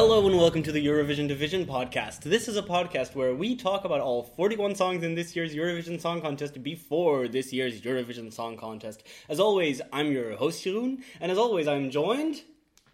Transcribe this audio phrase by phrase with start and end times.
[0.00, 2.20] Hello and welcome to the Eurovision Division podcast.
[2.20, 6.00] This is a podcast where we talk about all 41 songs in this year's Eurovision
[6.00, 9.02] Song Contest before this year's Eurovision Song Contest.
[9.28, 12.42] As always, I'm your host Jeroen, and as always, I'm joined.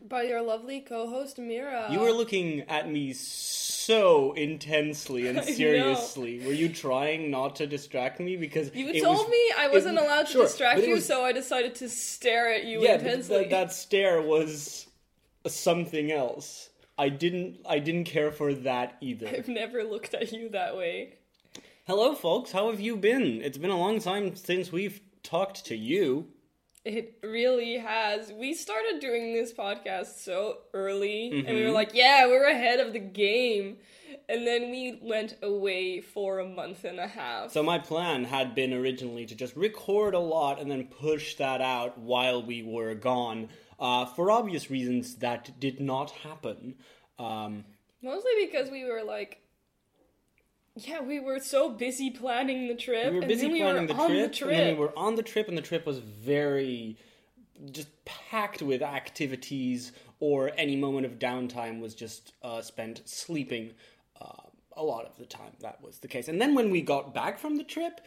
[0.00, 1.88] By your lovely co-host Mira.
[1.92, 6.40] You were looking at me so intensely and seriously.
[6.46, 9.96] Were you trying not to distract me because You it told was- me I wasn't
[9.96, 12.96] was- allowed to sure, distract you, was- so I decided to stare at you yeah,
[12.96, 13.38] but intensely.
[13.40, 14.86] th- that stare was
[15.46, 16.70] something else.
[16.96, 17.58] I didn't.
[17.68, 19.28] I didn't care for that either.
[19.28, 21.14] I've never looked at you that way.
[21.86, 22.52] Hello, folks.
[22.52, 23.42] How have you been?
[23.42, 26.28] It's been a long time since we've talked to you.
[26.84, 28.30] It really has.
[28.32, 31.74] We started doing this podcast so early, and we were Mm-hmm.
[31.74, 33.78] like, "Yeah, we're ahead of the game,"
[34.28, 37.52] and then we went away for a month and a half.
[37.52, 41.60] So my plan had been originally to just record a lot and then push that
[41.62, 43.48] out while we were gone.
[43.84, 46.74] Uh, for obvious reasons, that did not happen.
[47.18, 47.64] Um,
[48.00, 49.42] Mostly because we were like,
[50.74, 53.12] yeah, we were so busy planning the trip.
[53.12, 54.50] we were busy we planning were the trip, the trip.
[54.52, 56.96] and then we were on the trip, and the trip was very
[57.72, 63.72] just packed with activities, or any moment of downtime was just uh, spent sleeping.
[64.18, 66.26] Uh, a lot of the time, that was the case.
[66.28, 68.00] And then when we got back from the trip,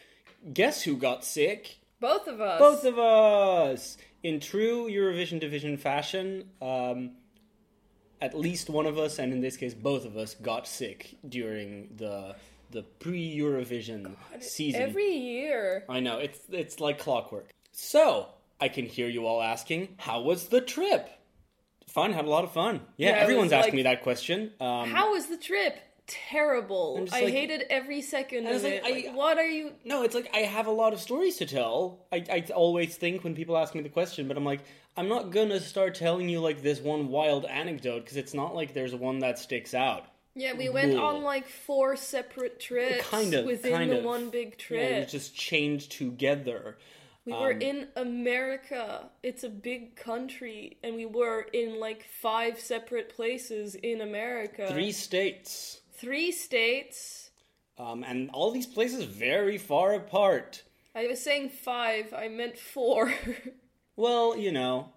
[0.51, 1.77] guess who got sick?
[1.99, 2.59] Both of us.
[2.59, 3.97] Both of us!
[4.23, 7.11] In true Eurovision division fashion, um,
[8.21, 11.89] at least one of us, and in this case both of us, got sick during
[11.97, 12.35] the
[12.71, 14.81] the pre Eurovision season.
[14.81, 15.85] Every year.
[15.87, 17.49] I know, it's it's like clockwork.
[17.71, 18.29] So,
[18.59, 21.09] I can hear you all asking, how was the trip?
[21.87, 22.81] Fun, had a lot of fun.
[22.97, 24.51] Yeah, Yeah, everyone's asking like- me that question.
[24.59, 25.77] Um, How was the trip?
[26.07, 27.05] Terrible.
[27.11, 28.83] I like- hated every second I was of like, it.
[28.85, 29.73] I- Like, what are you?
[29.83, 32.05] No, it's like I have a lot of stories to tell.
[32.11, 34.61] I, I always think when people ask me the question, but I'm like,
[34.95, 38.73] I'm not gonna start telling you like this one wild anecdote because it's not like
[38.73, 40.05] there's one that sticks out.
[40.33, 41.01] Yeah, we went Cool.
[41.03, 43.07] on like four separate trips.
[43.09, 44.03] Kind of, within kind the of.
[44.05, 44.91] one big Yeah, trip.
[44.91, 46.77] it was just chained together.
[47.25, 49.09] we were um, in America.
[49.23, 54.67] It's a big country, and we were in like five separate places in America.
[54.71, 57.31] Three states, Three states.
[57.77, 60.63] um, and all these places very far apart.
[60.95, 62.13] I was saying five.
[62.13, 63.13] I meant four.
[63.99, 64.89] Well, you know,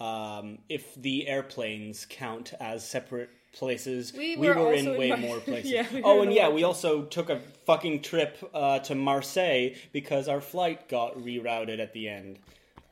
[0.00, 4.98] um, if the airplanes count as separate places, We we were were, also in in
[4.98, 5.70] way Mar- more places.
[5.70, 10.26] Yeah, we oh, and yeah, we also took a fucking trip uh, to Marseille because
[10.26, 12.40] our flight got rerouted at the end.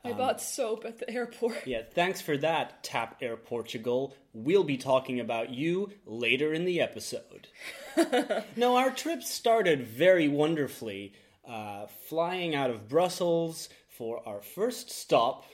[0.05, 1.55] I bought soap at the airport.
[1.65, 4.15] Yeah, thanks for that, Tap Air Portugal.
[4.33, 7.47] We'll be talking about you later in the episode.
[8.55, 11.13] no, our trip started very wonderfully,
[11.47, 15.45] uh, flying out of Brussels for our first stop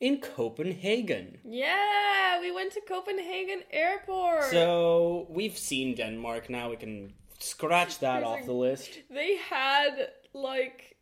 [0.00, 1.38] in Copenhagen.
[1.44, 4.44] Yeah, we went to Copenhagen Airport.
[4.50, 6.70] So we've seen Denmark now.
[6.70, 8.90] We can scratch that off the list.
[9.10, 10.93] they had like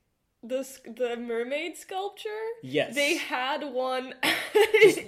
[0.43, 2.29] the the mermaid sculpture.
[2.63, 2.95] Yes.
[2.95, 4.15] They had one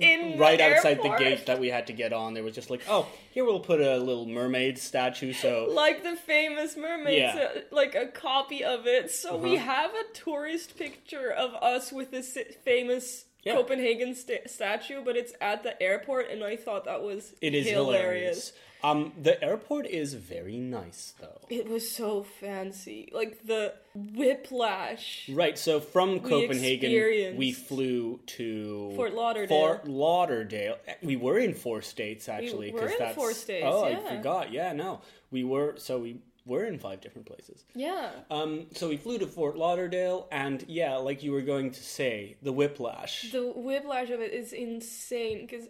[0.01, 1.19] in right the outside airport.
[1.19, 3.61] the gate that we had to get on, there was just like, oh, here we'll
[3.61, 5.33] put a little mermaid statue.
[5.33, 7.49] So Like the famous mermaid, Yeah.
[7.73, 9.11] like a copy of it.
[9.11, 9.65] So we Uh-huh.
[9.65, 13.55] have a tourist picture of us with this famous Yeah.
[13.57, 17.67] Copenhagen sta- statue, but it's at the airport, and I thought that was it is
[17.67, 18.53] hilarious.
[18.85, 21.41] Um, the airport is very nice, though.
[21.49, 25.29] It was so fancy, like the whiplash.
[25.33, 29.49] Right, so from Copenhagen, experienced- we flew to Fort Lauderdale.
[29.49, 30.77] Fort Lauderdale.
[31.03, 32.73] We were in four states actually.
[32.73, 34.53] were 'cause in that's, four states, Oh, I forgot.
[34.53, 35.75] Yeah, no, we were.
[35.79, 37.65] So we were in five different places.
[37.75, 38.11] Yeah.
[38.31, 42.37] Um, so we flew to Fort Lauderdale, and yeah, like you were going to say,
[42.43, 43.33] the whiplash.
[43.33, 45.69] The whiplash of it is insane because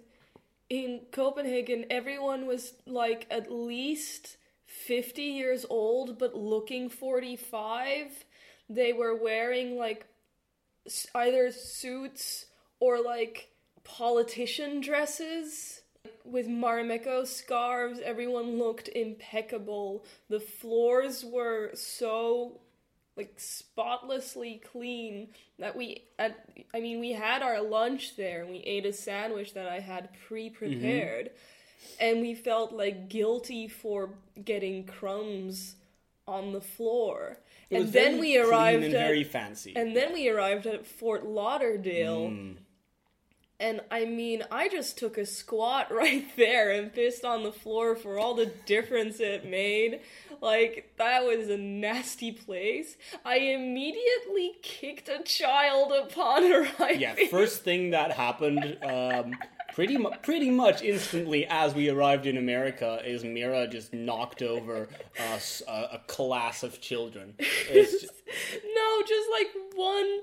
[0.71, 4.37] in Copenhagen, everyone was like at least
[4.67, 8.25] 50 years old but looking 45.
[8.69, 10.07] They were wearing like
[11.15, 12.47] either suits
[12.81, 13.51] or like
[13.85, 15.83] politician dresses.
[16.25, 20.05] With Marimekko scarves, everyone looked impeccable.
[20.29, 22.61] The floors were so
[23.17, 25.29] like spotlessly clean
[25.59, 29.55] that we at, I mean we had our lunch there and we ate a sandwich
[29.55, 31.31] that I had pre-prepared
[32.01, 34.11] and we felt like guilty for
[34.45, 35.77] getting crumbs
[36.27, 37.39] on the floor.
[37.71, 39.73] It was And then very we clean arrived and at very fancy.
[39.77, 42.31] and then we arrived at Fort Lauderdale.
[42.31, 42.57] Mm.
[43.61, 47.95] And I mean, I just took a squat right there and pissed on the floor
[47.95, 50.01] for all the difference it made.
[50.41, 52.97] Like, that was a nasty place.
[53.25, 57.01] I immediately kicked a child upon arriving.
[57.01, 59.35] yeah, first thing that happened, um,
[59.73, 64.89] pretty mu- pretty much instantly as we arrived in America, is Mira just knocked over
[65.19, 67.35] uh, s- a, a class of children.
[67.39, 68.09] It's ju-
[68.75, 70.21] No, just like one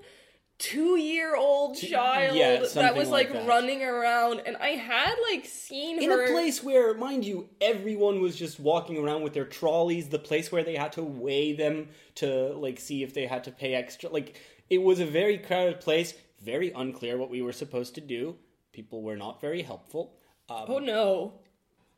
[0.62, 3.48] two year old child yeah, that was like like, that.
[3.48, 8.22] running around and I had like seen in her a place where, mind you, everyone
[8.22, 10.10] was just walking around with their trolleys.
[10.10, 13.52] The place where they had to weigh them to like see if they had to
[13.52, 14.10] pay extra.
[14.10, 16.14] Like it was a very crowded place.
[16.40, 18.38] Very unclear what we were supposed to do.
[18.72, 20.14] People were not very helpful.
[20.48, 21.34] Um, Oh no.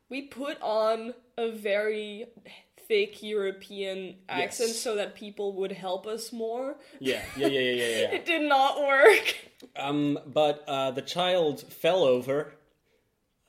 [0.10, 2.27] We put on a very
[2.88, 4.80] thick European accent Yes.
[4.80, 6.75] so that people would help us more.
[7.00, 8.12] yeah, yeah, yeah, yeah, yeah, yeah.
[8.18, 9.35] It did not work.
[9.75, 12.53] Um, but uh, the child fell over.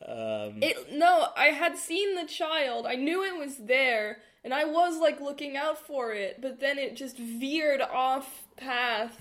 [0.06, 2.86] Um, It no, I had seen the child.
[2.86, 6.78] I knew it was there, and I was like looking out for it, but then
[6.78, 9.20] it just veered off path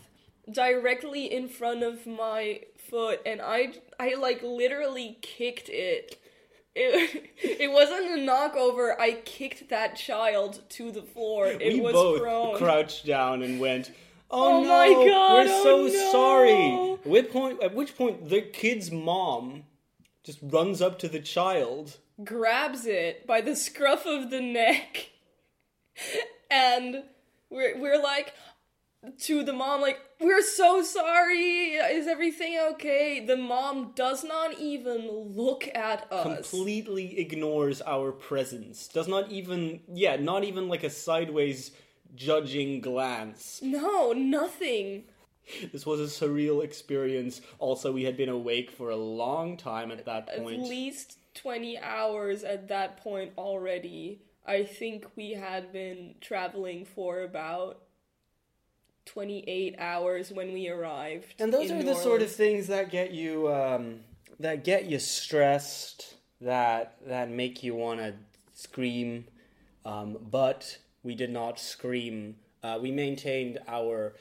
[0.51, 2.59] directly in front of my
[2.89, 6.19] foot and I I like literally kicked it.
[6.75, 8.97] It, it wasn't a knockover.
[8.99, 11.47] I kicked that child to the floor.
[11.47, 12.57] It we was both prone.
[12.57, 13.91] crouched down and went.
[14.31, 16.93] Oh, Oh no, my God, we're oh so no." sorry.
[17.03, 19.63] At which point, at which point, the kid's mom
[20.23, 21.97] just runs up to the child.
[22.23, 25.09] grabs it by the scruff of the neck
[26.51, 27.03] and
[27.49, 28.33] we're, we're like
[29.19, 35.09] to the mom like we're so sorry is everything okay the mom does not even
[35.11, 38.87] look at us completely ignores our presence.
[38.87, 41.71] Does not even, yeah, not even like a sideways
[42.15, 43.59] judging glance.
[43.61, 45.03] no nothing
[45.73, 47.41] This was a surreal experience.
[47.59, 50.61] Also, we had been awake for a long time at that point.
[50.63, 57.21] at least 20 hours at that point already i think we had been traveling for
[57.23, 57.81] about
[59.05, 63.11] 28 hours when we arrived And those are New the sort of things that get
[63.11, 63.99] you um,
[64.39, 68.13] that get you stressed, that that make you want to
[68.53, 69.25] scream.
[69.85, 72.35] Um, but we did not scream.
[72.63, 74.13] Uh, we maintained our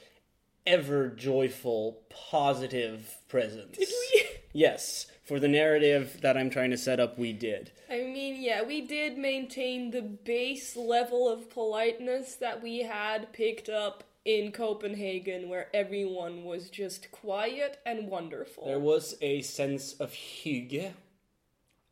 [0.65, 3.77] ever joyful, positive presence.
[3.77, 4.23] Did we?
[4.55, 7.71] Yes, for the narrative that I'm trying to set up, we did.
[7.89, 13.67] I mean, yeah, we did maintain the base level of politeness that we had picked
[13.67, 18.65] up in Copenhagen, where everyone was just quiet and wonderful.
[18.65, 20.91] There was a sense of hygge.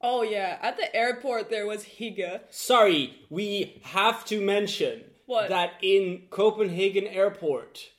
[0.02, 2.42] oh, yeah, at the airport there was Hygge.
[2.50, 5.50] Sorry, we have to mention What?
[5.50, 7.90] that in Copenhagen Airport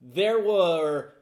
[0.00, 1.14] there were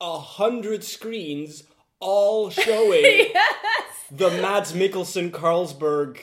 [0.00, 1.64] a hundred screens
[1.98, 3.96] all showing yes!
[4.10, 6.18] the Mads Mikkelsen Carlsberg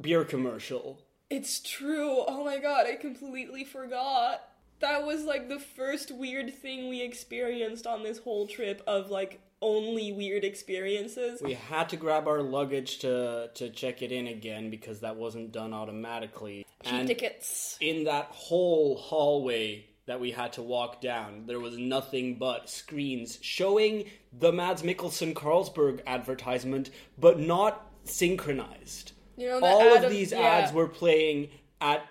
[0.00, 0.98] beer commercial.
[1.30, 2.24] It's true.
[2.26, 4.40] Oh my god, I completely forgot.
[4.84, 9.40] That was like the first weird thing we experienced on this whole trip of like
[9.62, 11.40] only weird experiences.
[11.42, 15.52] We had to grab our luggage to to check it in again because that wasn't
[15.52, 16.66] done automatically.
[16.84, 17.78] Cheap And tickets.
[17.80, 23.38] in that whole hallway that we had to walk down, there was nothing but screens
[23.40, 24.04] showing
[24.38, 29.12] the Mads Mikkelsen Carlsberg advertisement, but not synchronized.
[29.38, 30.40] You know, All ad of these yeah.
[30.40, 31.48] ads were playing
[31.80, 32.04] at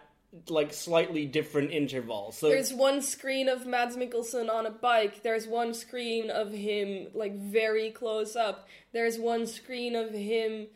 [0.50, 2.38] like slightly different intervals.
[2.38, 5.24] So There's one screen of Mads Mikkelsen on a bike.
[5.24, 8.68] There's one screen of him like very close up.
[8.94, 10.68] There's one screen of him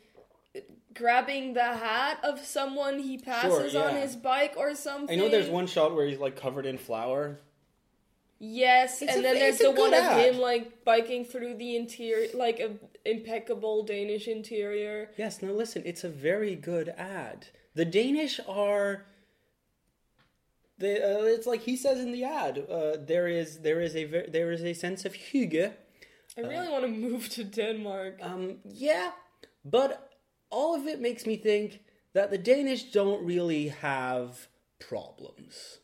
[0.93, 4.01] grabbing the hat of someone he passes on yeah.
[4.01, 5.17] his bike or something.
[5.17, 7.39] I know there's one shot where he's like covered in flour.
[8.39, 11.75] Yes, It's and a- then there's the one good of him like biking through the
[11.75, 15.09] interior, like a impeccable Danish interior.
[15.17, 17.47] Yes, now listen, it's a very good ad.
[17.73, 19.05] The Danish are.
[20.79, 22.59] They, uh, it's like he says in the ad.
[22.69, 25.73] Uh, there is there is a ver- there is a sense of hygge.
[26.37, 28.19] I really want to move to Denmark.
[28.21, 29.11] Um, yeah,
[29.65, 30.13] but
[30.51, 31.79] all of it makes me think
[32.13, 34.47] that the Danish don't really have
[34.79, 35.79] problems.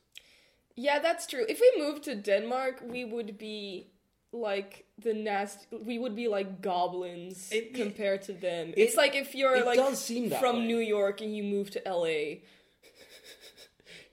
[0.75, 1.45] Yeah, that's true.
[1.49, 3.89] If we moved to Denmark, we would be
[4.31, 5.65] like the nasty.
[5.85, 8.69] We would be like goblins It- compared to them.
[8.69, 10.67] it- it's like if you're like does seem that from way.
[10.67, 12.41] New York and you move to LA.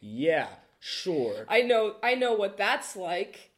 [0.03, 0.49] Yeah,
[0.81, 1.45] sure.
[1.49, 1.97] I know.
[2.03, 3.51] I know what that's like.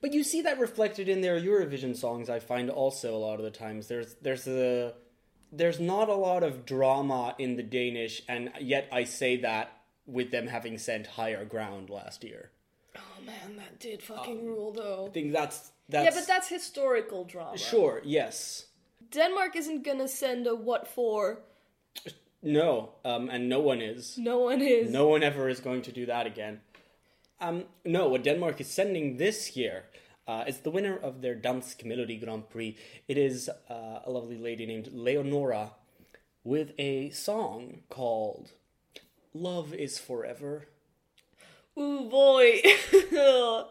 [0.00, 2.30] But you see that reflected in their Eurovision songs.
[2.30, 4.94] I find also a lot of the times there's there's a
[5.52, 9.72] there's not a lot of drama in the Danish, and yet I say that
[10.06, 12.50] with them having sent Higher Ground last year.
[12.96, 15.06] Oh man, that did fucking rule though.
[15.08, 17.58] I think that's that's Yeah, but that's historical drama.
[17.58, 18.00] sure.
[18.04, 18.66] Yes.
[19.10, 21.40] Denmark isn't gonna send a what for.
[22.42, 22.90] No.
[23.04, 23.28] Um.
[23.28, 24.16] And no one is.
[24.16, 24.90] No one is.
[24.90, 26.60] No one ever is going to do that again.
[27.40, 27.64] Um.
[27.84, 28.08] No.
[28.08, 29.84] What Denmark is sending this year.
[30.28, 32.76] Uh, it's the winner of their Dansk Melodi Grand Prix.
[33.08, 35.72] It is uh, a lovely lady named Leonora
[36.44, 38.52] with a song called
[39.34, 40.68] Love is Forever.
[41.78, 42.60] Ooh boy.
[43.12, 43.70] oh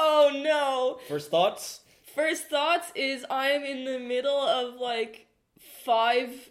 [0.00, 0.98] no.
[1.08, 1.80] First thoughts?
[2.14, 5.26] First thoughts is I am in the middle of like
[5.84, 6.50] five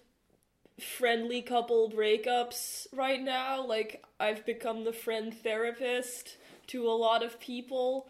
[0.79, 3.65] friendly couple breakups right now.
[3.65, 8.07] Like I've become the friend therapist to a lot of people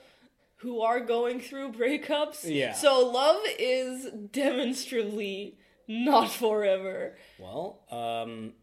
[0.58, 2.44] who are going through breakups.
[2.44, 2.74] Yeah.
[2.74, 7.18] So love is demonstrably not forever.
[7.40, 8.54] Well, um,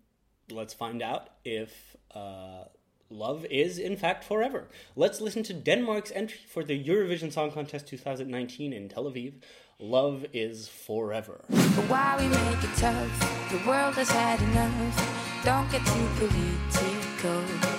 [0.50, 2.64] let's find out if uh,
[3.10, 4.68] love is in fact forever.
[4.94, 9.34] Let's listen to Denmark's entry for the Eurovision Song Contest 2019 in Tel Aviv.
[9.78, 11.44] Love is forever.
[11.48, 13.50] But why we make it tough?
[13.50, 15.44] The world has had enough.
[15.44, 16.85] Don't get too
[17.26, 17.74] political.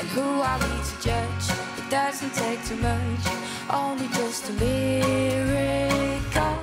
[0.00, 1.50] And who are we to judge?
[1.78, 3.26] It doesn't take too much,
[3.70, 6.58] only just a miracle.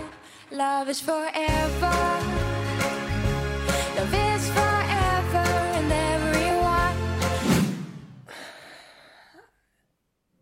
[0.51, 2.19] Love is forever.
[3.97, 6.97] Love is forever and everyone.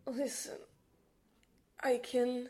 [0.06, 0.58] Listen,
[1.82, 2.48] I can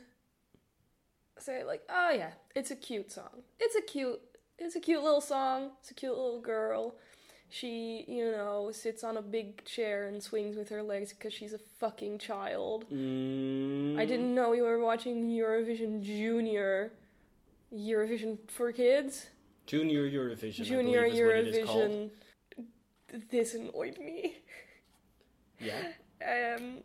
[1.38, 3.42] say like, oh yeah, it's a cute song.
[3.58, 4.20] It's a cute,
[4.58, 5.72] it's a cute little song.
[5.80, 6.94] It's a cute little girl.
[7.54, 11.52] She, you know, sits on a big chair and swings with her legs because she's
[11.52, 12.84] a fucking child.
[12.92, 16.90] Mm, I didn't know you were watching Eurovision Junior,
[17.72, 19.26] Eurovision for kids,
[19.66, 20.64] Junior Eurovision.
[20.64, 21.90] Junior believe is what it is called.
[21.90, 22.10] Eurovision.
[23.30, 24.38] This annoyed me.
[25.60, 25.92] Yeah.
[26.58, 26.78] um,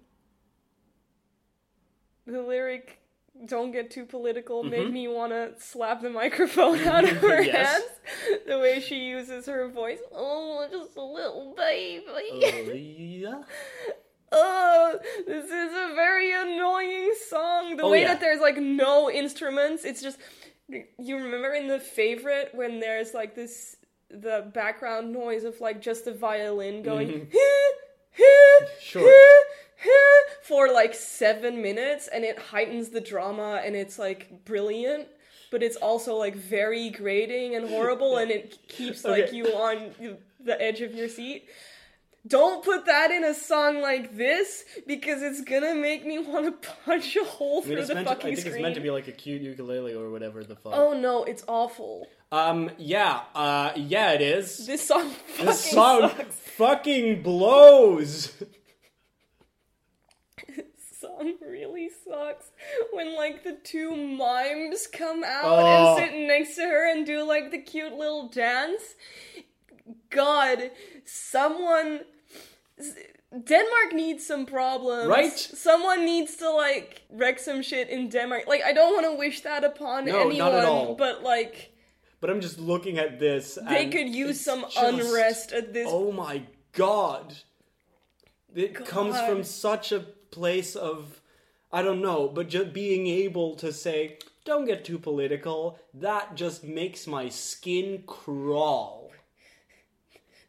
[2.28, 3.02] the lyric
[3.46, 7.44] "Don't get too political" made me want to slap the microphone out of her Mm-hmm.
[7.46, 7.82] Yes.
[8.28, 8.40] hands.
[8.48, 12.04] The way she uses her voice, oh, just a little baby.
[12.08, 13.42] Oh, yeah.
[14.32, 17.78] Oh, this is a very annoying song.
[17.78, 18.10] The Oh, way yeah.
[18.10, 20.20] that there's like no instruments, it's just.
[21.00, 23.76] You remember in the favorite when there's like this
[24.12, 27.32] the background noise of like just the violin going
[28.80, 29.44] Sure.
[30.44, 35.08] for like seven minutes and it heightens the drama and it's like brilliant
[35.52, 39.92] but it's also like very grating and horrible and it keeps like you on
[40.44, 41.48] the edge of your seat
[42.28, 46.70] don't put that in a song like this because it's gonna make me want to
[46.86, 48.56] punch a hole I mean, through the meant to, I fucking think screen.
[48.56, 50.74] it's meant to be like a cute ukulele or whatever the fuck.
[50.76, 52.08] oh no, it's awful.
[52.32, 54.68] Um, yeah, uh, yeah, it is.
[54.68, 56.36] This song fucking This song sucks.
[56.36, 58.34] fucking blows.
[61.20, 62.52] Song really sucks
[62.94, 65.98] when like the two mimes come out Oh.
[65.98, 68.96] and sit next to her and do like the cute little dance.
[70.10, 70.72] God,
[71.06, 72.02] someone
[73.46, 75.08] Denmark needs some problems.
[75.08, 75.38] Right?
[75.38, 78.44] Someone needs to like wreck some shit in Denmark.
[78.48, 80.96] Like I don't want to wish that upon No, anyone, not at all.
[80.96, 81.72] but like
[82.22, 83.58] But I'm just looking at this.
[83.70, 87.36] they could use some just- unrest at this Oh my god.
[88.56, 91.22] It comes from such a place of,
[91.72, 96.64] I don't know, but just being able to say, don't get too political, that just
[96.64, 99.12] makes my skin crawl.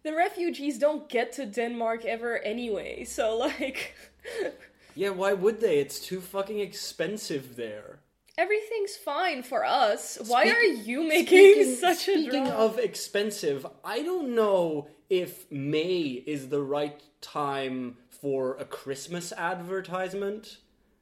[0.02, 3.04] the refugees don't get to Denmark ever anyway.
[3.04, 3.94] So like
[4.94, 5.78] Yeah, why would they?
[5.78, 8.00] It's too fucking expensive there.
[8.38, 10.18] Everything's fine for us.
[10.26, 12.50] Why are you making Speaking, such a speaking drama?
[12.64, 20.58] of expensive, I don't know if May is the right time for a Christmas advertisement.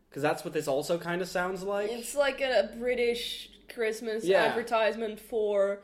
[0.08, 1.90] Because that's what this also kind of sounds like.
[1.90, 4.44] It's like a British Christmas Yeah.
[4.44, 5.80] advertisement for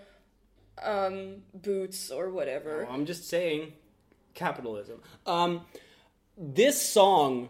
[0.83, 2.87] um boots or whatever.
[2.91, 3.75] I'm just saying,
[4.35, 5.01] capitalism.
[5.27, 5.63] Um,
[6.37, 7.49] this song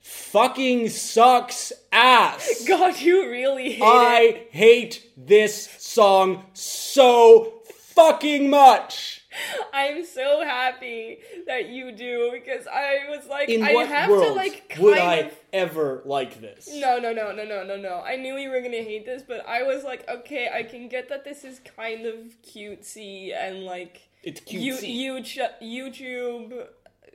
[0.00, 2.64] fucking sucks ass.
[2.68, 3.82] God, you really hate it.
[3.82, 7.62] I hate this song so
[7.94, 9.19] fucking much.
[9.72, 14.24] I'm so happy that you do because I was like, In I what have world
[14.26, 15.32] to like kind would I of.
[15.52, 16.68] ever like this?
[16.72, 18.00] No, no, no, no, no, no, no.
[18.04, 21.08] I knew you were gonna hate this, but I was like, okay, I can get
[21.08, 25.60] that this is kind of cutesy and like It's you, cutesy.
[25.72, 26.66] YouTube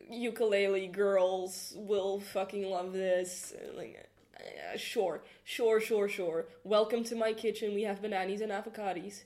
[0.09, 3.53] ukulele girls will fucking love this.
[3.75, 4.07] Like,
[4.39, 6.45] uh, sure, sure, sure, sure.
[6.63, 7.73] Welcome to my kitchen.
[7.73, 9.23] We have bananas and avocados.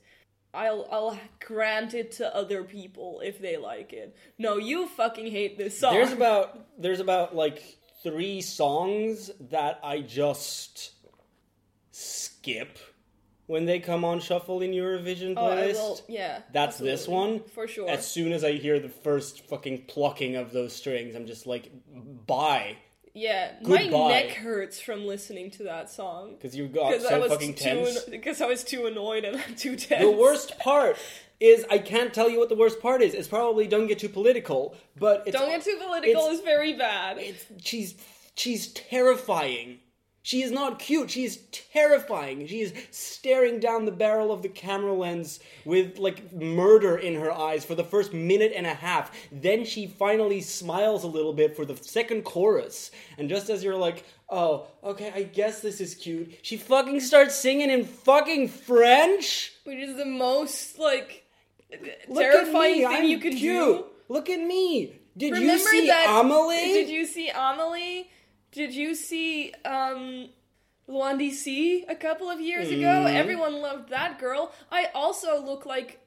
[0.53, 4.15] I'll I'll grant it to other people if they like it.
[4.38, 5.94] No, you fucking hate this song.
[5.94, 10.94] There's about there's about like three songs that I just
[11.91, 12.79] skip
[13.50, 15.74] when they come on shuffle in Eurovision oh, playlist.
[15.74, 16.41] will, yeah.
[16.53, 17.41] That's this one.
[17.56, 17.89] for sure.
[17.89, 21.72] As soon as I hear the first fucking plucking of those strings, I'm just like,
[22.27, 22.77] bye.
[23.13, 26.36] Yeah, my neck hurts from listening to that song.
[26.36, 28.00] Because you got Because I so was fucking tense.
[28.04, 30.04] because I was too annoyed and I'm too tense.
[30.04, 30.98] The worst part
[31.39, 33.13] is I can't tell you what the worst part is.
[33.13, 37.18] It's probably don't get too political, but it's, Don't get too political is very bad.
[37.18, 37.96] It's she's
[38.36, 39.80] she's terrifying.
[40.29, 41.09] She is not cute.
[41.09, 42.45] She is terrifying.
[42.45, 47.31] She is staring down the barrel of the camera lens with like murder in her
[47.31, 49.12] eyes for the first minute and a half.
[49.31, 52.91] Then she finally smiles a little bit for the second chorus.
[53.17, 57.33] And just as you're like, "Oh, okay, I guess this is cute." She fucking starts
[57.33, 59.53] singing in fucking French.
[59.63, 61.24] Which is the most like
[62.07, 63.41] Look terrifying thing I'm you could cute.
[63.41, 63.86] do.
[64.09, 64.93] Look at me.
[65.17, 66.21] Did Remember you see that?
[66.24, 66.55] Amelie?
[66.55, 68.12] Did you see Amelie?
[68.51, 70.29] Did you see um
[70.88, 72.88] Luan DC a couple of years ago?
[72.88, 73.15] Mm-hmm.
[73.15, 74.51] Everyone loved that girl.
[74.72, 76.00] I also look like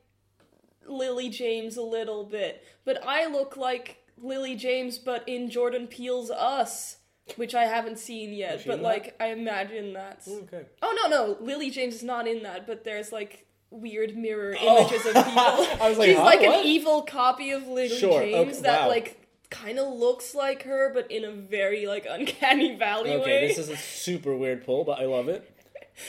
[0.86, 6.30] Lily James a little bit, but I look like Lily James, but in Jordan Peele's
[6.30, 6.96] Us,
[7.36, 8.62] which I haven't seen yet.
[8.66, 8.88] But in that?
[8.88, 10.26] like, I imagine that's.
[10.28, 10.64] Okay.
[10.82, 14.80] Oh no, no, Lily James is not in that, but there's like weird mirror Oh.
[14.80, 15.30] images of people.
[15.80, 16.24] I was like, She's huh?
[16.24, 16.60] like What?
[16.60, 18.88] an evil copy of Lily Sure, James okay, that wow.
[18.88, 19.21] like
[19.52, 23.36] kind of looks like her, but in a very like uncanny valley Okay, way.
[23.36, 25.48] Okay, this is a super weird pull, but I love it.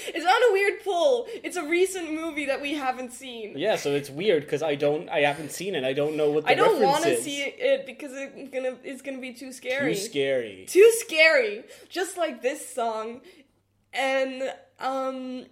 [0.07, 1.27] It's not a weird pull.
[1.43, 3.57] It's a recent movie that we haven't seen.
[3.57, 5.83] Yeah, so it's weird because I don't, I haven't seen it.
[5.83, 9.01] I don't know what the I don't want to see it because it's gonna it's
[9.01, 9.93] gonna be too scary.
[9.93, 10.65] Too scary.
[10.69, 11.63] Too scary.
[11.89, 13.21] Just like this song,
[13.91, 15.45] and um,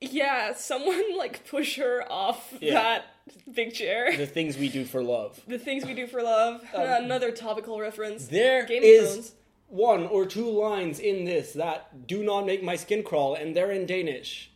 [0.00, 2.74] yeah, someone like push her off Yeah.
[2.74, 3.04] that
[3.54, 4.16] big chair.
[4.16, 5.40] The things we do for love.
[5.46, 6.62] The things we do for love.
[6.74, 8.24] Another topical reference.
[8.24, 9.32] Um, There Game is
[9.68, 13.72] one or two lines in this that do not make my skin crawl, and they're
[13.72, 14.50] in Danish.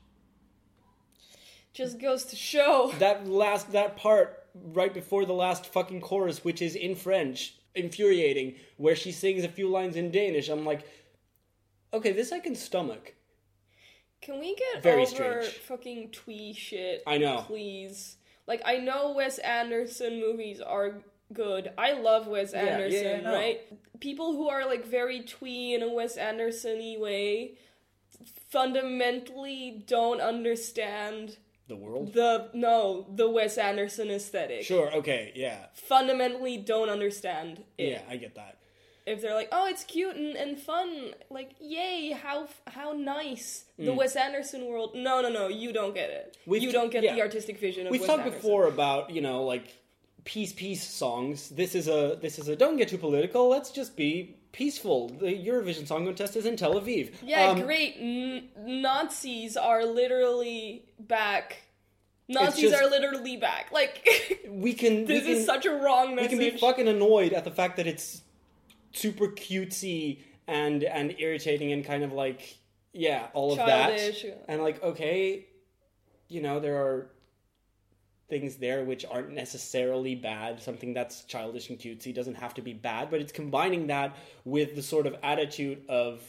[1.72, 2.92] Just goes to show.
[2.98, 8.56] That last, that part right before the last fucking chorus, which is in French, infuriating,
[8.76, 10.48] where she sings a few lines in Danish.
[10.48, 10.87] I'm like,
[11.92, 13.14] okay, this I can stomach.
[14.20, 15.11] Can we get Very over
[15.42, 15.46] strange.
[15.59, 17.02] fucking twee shit?
[17.07, 17.44] I know.
[17.46, 18.17] Please.
[18.48, 20.94] Like, I know Wes Anderson movies are
[21.32, 21.70] good.
[21.78, 23.34] I love Wes yeah, Anderson, yeah, I know.
[23.34, 24.00] right?
[24.00, 27.52] People who are like very twee in a Wes Anderson y way
[28.50, 31.37] fundamentally don't understand
[31.68, 32.12] The world?
[32.14, 34.62] the no, the Wes Anderson aesthetic.
[34.64, 35.66] Sure, okay, yeah.
[35.74, 37.90] Fundamentally don't understand it.
[37.92, 38.58] Yeah, I get that.
[39.09, 43.87] If they're like, "Oh, it's cute and, and fun," like, "Yay, how how nice the
[43.92, 43.97] Mm.
[43.97, 46.37] Wes Anderson world." No, no, no, you don't get it.
[46.47, 47.14] We've you don't get yeah.
[47.14, 48.40] the artistic vision of We've Wes talked Anderson.
[48.40, 49.66] before about you know like
[50.25, 51.49] peace peace songs.
[51.49, 53.49] This is a this is a don't get too political.
[53.49, 55.09] Let's just be peaceful.
[55.09, 57.12] The Eurovision Song Contest is in Tel Aviv.
[57.23, 57.97] Yeah, Um, great.
[57.99, 58.49] N-
[58.83, 61.62] Nazis are literally back.
[62.31, 63.71] Nazis just- are literally back.
[63.73, 64.07] Like
[64.51, 66.33] We can this we can, is such a wrong message.
[66.33, 68.23] we can be fucking annoyed at the fact that it's
[68.92, 72.59] super cutesy and and irritating and kind of like
[72.92, 74.22] yeah all of Childish.
[74.22, 75.46] that and like okay
[76.29, 77.11] you know there are
[78.29, 80.61] things there which aren't necessarily bad.
[80.61, 84.74] Something that's childish and cutesy doesn't have to be bad but it's combining that with
[84.74, 86.20] the sort of attitude of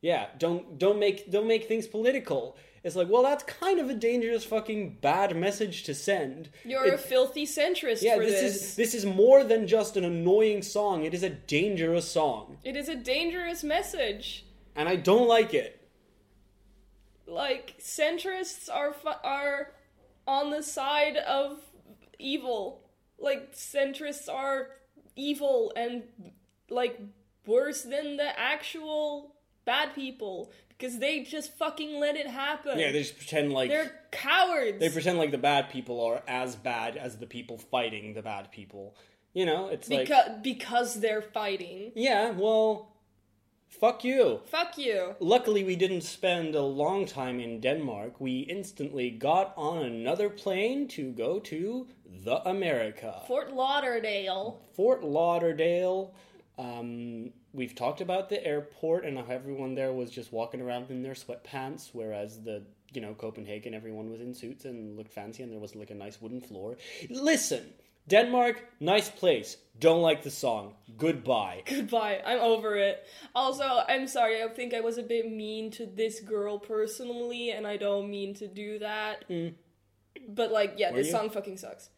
[0.00, 3.94] yeah don't don't make don't make things political it's like well that's kind of a
[3.94, 8.54] dangerous fucking bad message to send You're It- a filthy centrist yeah for this, this.
[8.62, 12.76] is this is more than just an annoying song it is a dangerous song It
[12.76, 14.44] is a dangerous message.
[14.76, 15.74] and i don't like it
[17.26, 19.72] like centrists are fu- are
[20.26, 21.60] on the side of
[22.18, 22.82] evil.
[23.18, 24.68] Like centrists are
[25.16, 26.04] evil and
[26.70, 26.98] like
[27.46, 32.78] worse than the actual bad people because they just fucking let it happen.
[32.78, 34.78] yeah they just pretend like They're cowards.
[34.78, 38.50] they pretend like the bad people are as bad as the people fighting the bad
[38.52, 38.94] people
[39.34, 41.92] you know it's like because because they're fighting.
[41.94, 42.94] yeah well
[43.68, 45.14] fuck you Fuck you.
[45.20, 48.18] Luckily, we didn't spend a long time in Denmark.
[48.18, 51.86] We instantly got on another plane to go to
[52.24, 53.20] the America.
[53.28, 54.58] Fort Lauderdale.
[54.74, 56.14] Fort Lauderdale.
[56.58, 61.02] Um, we've talked about the airport and how everyone there was just walking around in
[61.02, 62.62] their sweatpants, whereas the
[62.94, 65.94] you know Copenhagen, everyone was in suits and looked fancy, and there was like a
[65.94, 66.76] nice wooden floor.
[67.10, 67.74] Listen,
[68.08, 69.56] Denmark, nice place.
[69.78, 70.74] Don't like the song.
[70.96, 71.62] Goodbye.
[71.66, 72.22] Goodbye.
[72.24, 73.04] I'm over it.
[73.34, 74.42] Also, I'm sorry.
[74.42, 78.34] I think I was a bit mean to this girl personally, and I don't mean
[78.34, 79.28] to do that.
[79.28, 79.54] Mm.
[80.28, 81.12] But like, yeah, Were this you?
[81.12, 81.90] song fucking sucks.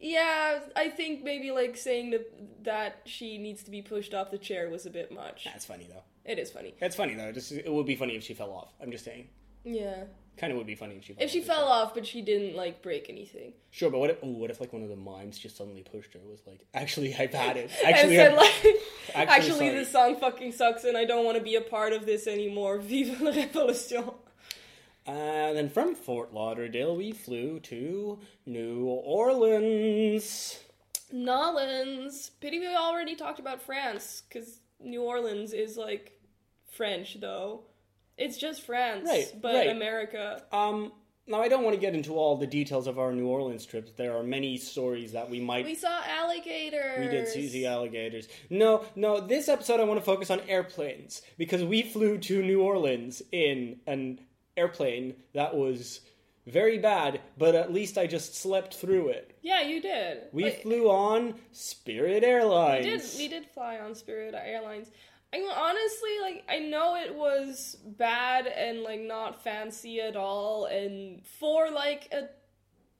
[0.00, 4.38] Yeah, I think maybe like saying that that she needs to be pushed off the
[4.38, 5.44] chair was a bit much.
[5.44, 6.02] That's funny though.
[6.24, 6.74] It is funny.
[6.80, 7.32] It's funny though.
[7.32, 8.72] Just it would be funny if she fell off.
[8.82, 9.28] I'm just saying.
[9.64, 10.04] Yeah.
[10.38, 11.46] Kind of would be funny if she fell If she off.
[11.46, 13.52] fell off, but she didn't like break anything.
[13.70, 14.16] Sure, but what if?
[14.22, 16.20] Oh, what if like one of the mimes just suddenly pushed her?
[16.24, 17.70] Was like, actually, I've had it.
[17.84, 18.54] And Actually, said like,
[19.14, 22.06] Actually, Actually, this song fucking sucks, and I don't want to be a part of
[22.06, 22.78] this anymore.
[22.80, 24.14] Vive la révolution!
[25.06, 30.58] And then from Fort Lauderdale, we flew to New Orleans.
[31.12, 32.30] Nolans.
[32.40, 36.20] Pity we already talked about France, because New Orleans is like
[36.70, 37.64] French, though.
[38.16, 39.70] It's just France, Right, but right.
[39.70, 40.42] America.
[40.52, 40.92] Um,
[41.26, 43.96] now I don't want to get into all the details of our New Orleans trip.
[43.96, 47.00] There are many stories that we might We saw alligators.
[47.00, 48.28] We did see the alligators.
[48.50, 52.60] No, no, this episode I want to focus on airplanes because we flew to New
[52.60, 54.20] Orleans in an
[54.56, 56.00] airplane that was
[56.46, 59.36] very bad, but at least I just slept through it.
[59.42, 60.22] Yeah, you did.
[60.32, 62.84] We Like, flew on Spirit Airlines.
[62.84, 63.02] We did.
[63.18, 64.90] We did fly on Spirit Airlines.
[65.32, 70.64] I mean, honestly, like I know it was bad and like not fancy at all,
[70.66, 72.28] and for like a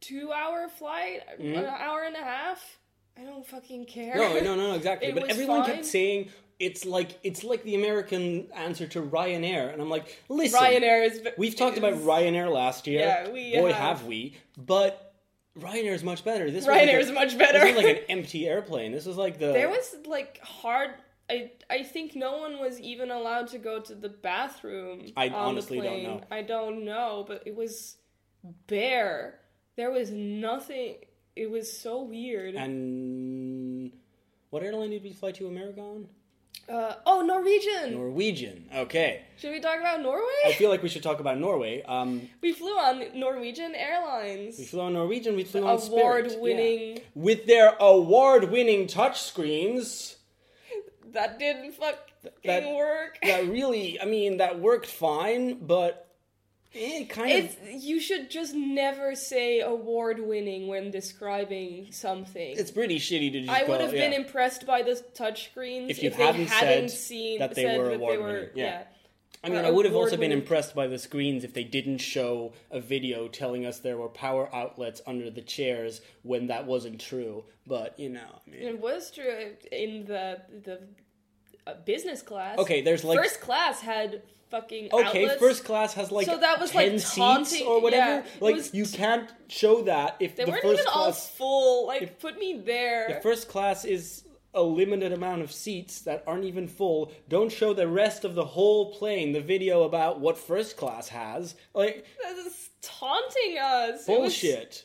[0.01, 2.79] two-hour flight, an hour and a half,
[3.19, 4.15] I don't fucking care.
[4.17, 4.45] Mm-hmm.
[4.45, 5.09] No, no, no, exactly.
[5.09, 5.75] It but everyone fine.
[5.75, 10.61] kept saying it's like it's like the American answer to Ryanair, and I'm like, listen,
[10.61, 11.19] Ryanair is.
[11.21, 13.01] ve- We've talked about Ryanair last year.
[13.01, 13.99] Yeah, we Boy, have.
[13.99, 14.37] have we!
[14.57, 15.15] But
[15.59, 16.51] Ryanair is much better.
[16.51, 17.59] This Ryanair was is like much better.
[17.61, 18.93] This was like an empty airplane.
[18.93, 20.91] This was like the There was like hard.
[21.31, 25.07] I I think no one was even allowed to go to the bathroom.
[25.17, 26.21] I on honestly the don't know.
[26.31, 27.97] I don't know, but it was
[28.67, 29.39] bare.
[29.77, 30.97] There was nothing.
[31.37, 32.55] It was so weird.
[32.55, 33.93] And
[34.51, 36.09] what airline did we fly to America on?
[36.69, 37.95] Uh, oh, Norwegian.
[37.95, 38.69] Norwegian.
[38.75, 39.23] Okay.
[39.39, 40.23] Should we talk about Norway?
[40.47, 41.83] I feel like we should talk about Norway.
[41.83, 44.59] Um, we flew on Norwegian Airlines.
[44.59, 45.35] we flew on Norwegian.
[45.37, 46.97] We flew on Award-winning.
[46.97, 47.03] Yeah.
[47.15, 50.17] with their award-winning touchscreens.
[51.13, 51.99] That didn't fucking
[52.45, 53.19] That- work.
[53.23, 56.07] That really, I mean, that worked fine, but
[56.73, 57.83] it kind It's of.
[57.83, 62.55] you should just never say award winning when describing something.
[62.57, 64.19] It's pretty shitty to just I would have been yeah.
[64.19, 67.89] impressed by the touchscreens If you they hadn't hadn't said seen that they said were
[67.89, 68.85] that award-winning, were yeah.
[69.43, 71.99] I uh, mean, I would have also been impressed by the screens if they didn't
[71.99, 77.01] show a video telling us there were power outlets under the chairs when that wasn't
[77.01, 77.45] true.
[77.67, 80.81] But you know, I mean, It was true in the the
[81.67, 82.59] uh, business class.
[82.59, 85.41] Okay, there's, like- first class had fucking okay, outlets.
[85.41, 88.25] first class has like So that was, like, ten seats taunting- or whatever.
[88.27, 91.29] yeah, like was- you can't show that if They the weren't first even all class.
[91.31, 91.87] full.
[91.87, 93.09] Like, put me there.
[93.11, 97.13] If first class is a limited amount of seats that aren't even full.
[97.29, 101.55] Don't show the rest of the whole plane the video about what first class has.
[101.73, 104.07] Like That is taunting us.
[104.07, 104.85] Bullshit.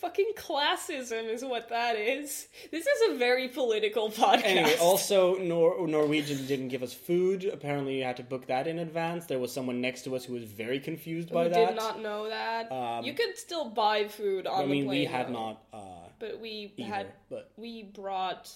[0.00, 2.48] Fucking classism is what that is.
[2.70, 4.44] This is a very political podcast.
[4.44, 7.44] Anyway, also Nor- Norwegian didn't give us food.
[7.44, 9.26] Apparently, you had to book that in advance.
[9.26, 11.58] There was someone next to us who was very confused by that.
[11.58, 11.68] we that.
[11.70, 12.70] did not know that.
[12.72, 15.00] Um, you could still buy food on I mean, the plane.
[15.00, 15.32] we had though.
[15.32, 15.78] not uh,
[16.18, 18.50] but we either, had but we brought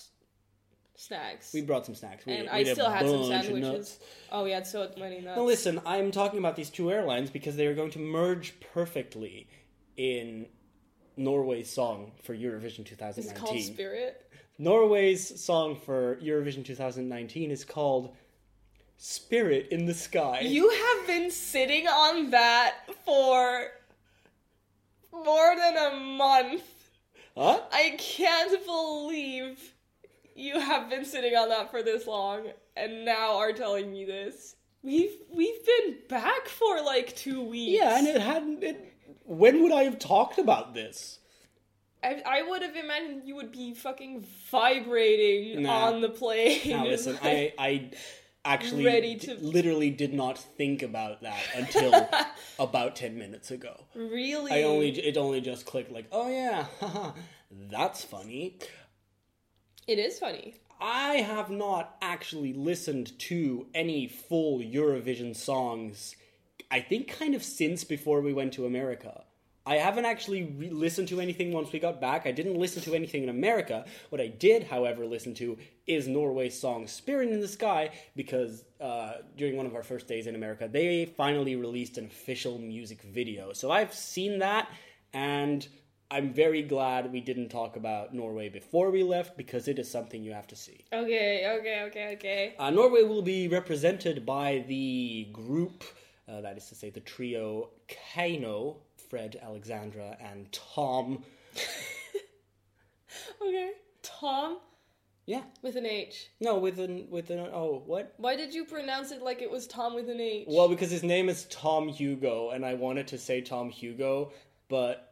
[0.97, 1.53] snacks.
[1.53, 2.27] we brought some snacks.
[2.27, 3.99] We, and I still had some sandwiches.
[4.31, 5.37] Oh, we had so many nuts.
[5.37, 9.49] Now listen, I'm talking about these two airlines because they are going to merge perfectly
[9.97, 10.47] in
[11.17, 13.35] Norway's song for Eurovision it's 2019.
[13.35, 14.31] called Spirit.
[14.59, 18.15] Norway's song for Eurovision 2019 is called
[18.97, 20.41] Spirit in the Sky.
[20.41, 23.69] You have been sitting on that for
[25.13, 26.63] more than a month.
[27.37, 27.61] Huh?
[27.73, 29.75] I can't believe
[30.35, 32.47] you have been sitting on that for this long
[32.77, 34.57] and now are telling me this.
[34.83, 37.79] We've we've been back for like two weeks.
[37.81, 38.63] Yeah, and it hadn't.
[38.65, 38.92] It,
[39.33, 41.19] when would I have talked about this?
[42.05, 45.87] I, I would have imagined you would be fucking vibrating Nah.
[45.87, 46.61] on the plane.
[46.71, 47.91] Now listen, I I
[48.45, 52.09] actually Ready d- to- literally did not think about that until
[52.59, 53.85] about 10 minutes ago.
[53.95, 54.51] really.
[54.53, 57.13] I only it only just clicked like, "Oh yeah, haha,
[57.71, 58.59] that's funny."
[59.87, 60.55] It is funny.
[60.81, 66.17] I have not actually listened to any full Eurovision songs.
[66.73, 69.25] I think kind of since before we went to America.
[69.65, 72.27] I haven't actually re- listened to anything once we got back.
[72.27, 73.85] I didn't listen to anything in America.
[74.09, 75.57] What I did, however, listen to
[75.87, 80.27] is Norway's song "Spirit in the Sky" because uh, during one of our first days
[80.27, 83.53] in America, they finally released an official music video.
[83.53, 84.69] So I've seen that,
[85.13, 85.69] and
[86.11, 90.25] I'm very glad we didn't talk about Norway before we left because it is something
[90.25, 90.85] you have to see.
[90.93, 92.55] Okay, okay, okay, okay.
[92.59, 95.85] Uh, Norway will be represented by the group,
[96.29, 98.77] uh, that is to say, the trio KEiiNO,
[99.09, 101.23] Fred, Alexandra, and Tom.
[103.41, 103.73] Okay.
[104.03, 104.59] Tom
[105.27, 106.31] Yeah, with an H.
[106.41, 108.15] no, with an with an oh what?
[108.17, 110.47] Why did you pronounce it like it was Tom with an H?
[110.49, 114.33] Well, because his name is Tom Hugo, and I wanted to say Tom Hugo,
[114.69, 115.12] but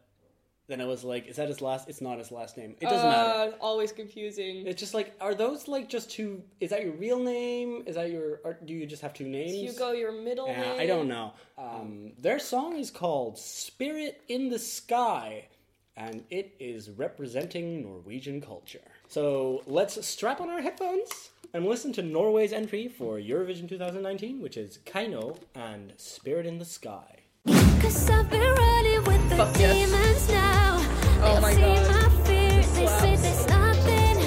[0.71, 1.89] then I was like, is that his last?
[1.89, 2.77] It's not his last name.
[2.81, 3.53] It doesn't matter.
[3.53, 4.67] Uh, always confusing.
[4.67, 6.43] It's just like, are those like just two?
[6.61, 7.83] Is that your real name?
[7.87, 8.41] Is that your?
[8.65, 9.53] Do you just have two names?
[9.53, 10.81] Hugo, your middle Yeah, name.
[10.81, 11.33] I don't know.
[11.59, 15.49] Um, their song is called "Spirit in the Sky,"
[15.97, 18.81] and it is representing Norwegian culture.
[19.09, 24.57] So let's strap on our headphones and listen to Norway's entry for Eurovision 2019, which
[24.57, 30.29] is KEiiNO and "Spirit in the Sky." Cause I've been running with the Fuck yes.
[30.29, 30.77] now.
[31.23, 31.89] Oh my see God.
[31.89, 32.51] my fear.
[32.51, 33.23] They say slaps.
[33.23, 34.21] there's nothing,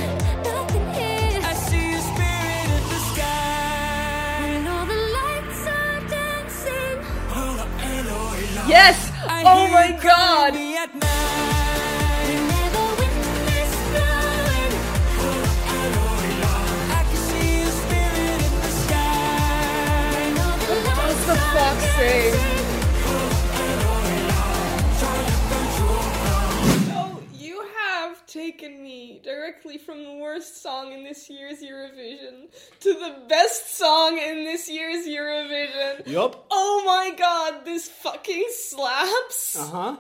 [28.34, 34.18] taken me directly from the worst song in this year's Eurovision to the best song
[34.18, 36.08] in this year's Eurovision.
[36.08, 36.48] Yup.
[36.50, 39.56] Oh my god, this fucking slaps.
[39.60, 39.98] Uh huh.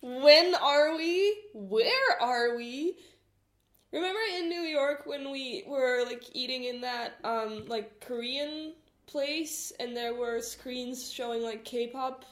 [0.00, 1.36] When are we?
[1.52, 2.96] Where are we?
[3.92, 8.72] Remember in New York when we were like eating in that um like Korean
[9.06, 12.24] place and there were screens showing like K-pop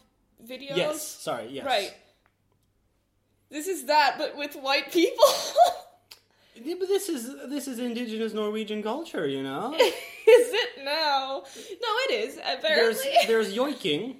[0.42, 0.76] videos?
[0.76, 1.02] Yes.
[1.06, 1.48] Sorry.
[1.50, 1.66] Yes.
[1.66, 1.92] Right.
[3.50, 5.24] This is that but with white people.
[6.60, 9.72] Yeah, but this is this is indigenous Norwegian culture, you know.
[9.78, 9.92] is
[10.26, 11.44] it now?
[11.54, 12.34] No, it is.
[12.34, 13.10] there's Apparently.
[13.28, 14.16] there's yoiking.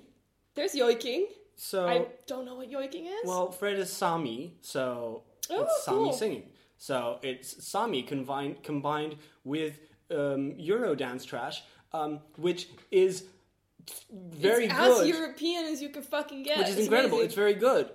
[0.55, 1.25] There's yoiking.
[1.57, 3.25] So I don't know what yoiking is.
[3.25, 6.13] Well, Fred is Sami, so Oh, it's Sami cool.
[6.13, 6.43] singing.
[6.77, 9.81] So it's Sami combined combined with
[10.13, 13.25] um, Eurodance trash, um, which is
[14.13, 16.59] very it's good, as European as you can fucking get.
[16.59, 17.17] which is It's incredible.
[17.17, 17.27] amazing.
[17.27, 17.91] It's very good.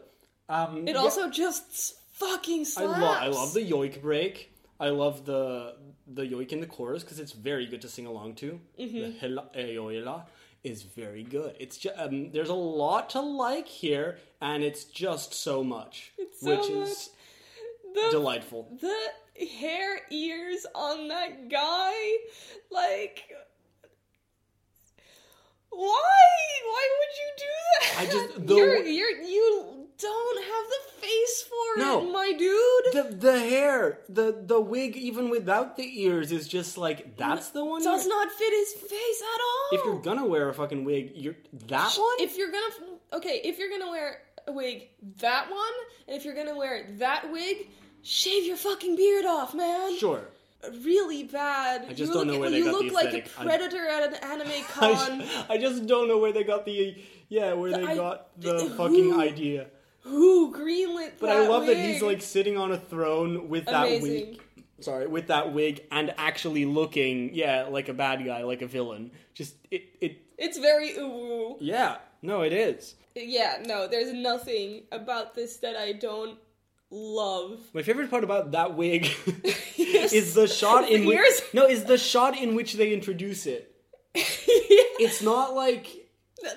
[0.49, 2.99] Um, It yeah, also just fucking I slaps.
[3.01, 4.51] love I love the yoik break.
[4.79, 5.75] I love the
[6.07, 8.59] the yoik in the chorus because it's very good to sing along to.
[8.79, 8.99] Mm-hmm.
[8.99, 10.23] The hela eoila
[10.63, 11.55] is very good.
[11.59, 16.41] It's just um, there's a lot to like here, and it's just so much, It's
[16.41, 16.87] so which much.
[16.89, 17.09] is
[17.93, 18.67] the, delightful.
[18.81, 21.93] The hair ears on that guy,
[22.71, 23.23] like.
[25.69, 26.27] Why?
[26.65, 27.45] Why would you do
[27.79, 27.99] that?
[27.99, 32.01] I just- the- you're, you're you don't have the face for No.
[32.07, 33.11] it, my dude.
[33.11, 37.63] the the hair, the the wig, even without the ears, is just like that's the
[37.63, 37.83] one.
[37.83, 39.79] does not fit his face at all.
[39.79, 41.35] If you're gonna wear a fucking wig, you're
[41.67, 42.15] that one.
[42.19, 42.73] if you're gonna
[43.13, 45.73] okay, if you're gonna wear a wig, that one,
[46.07, 47.67] and if you're gonna wear that wig,
[48.01, 49.97] shave your fucking beard off, man.
[49.97, 50.25] sure.
[50.81, 51.83] Really bad.
[51.89, 53.31] I just you don't look, know where they you got the look like a aesthetic.
[53.39, 55.19] I- predator at an anime I, con.
[55.19, 56.95] ju- I just don't know where they got the
[57.27, 59.67] yeah where they I- got the who- fucking idea.
[60.03, 63.87] Who greenlit But that I love that he's like sitting on a throne with that
[63.87, 64.01] Amazing.
[64.29, 64.41] wig.
[64.79, 69.11] Sorry, with that wig and actually looking, yeah, like a bad guy, like a villain.
[69.33, 71.55] Just it, it, It's very ooh.
[71.59, 71.97] yeah.
[72.21, 72.95] No, it is.
[73.15, 76.37] Yeah, no, there's nothing about this that I don't
[76.89, 77.59] love.
[77.73, 79.09] My favorite part about that wig
[79.77, 81.19] is the shot in which
[81.53, 83.69] no, is the shot in which they introduce it.
[84.99, 86.02] It's not like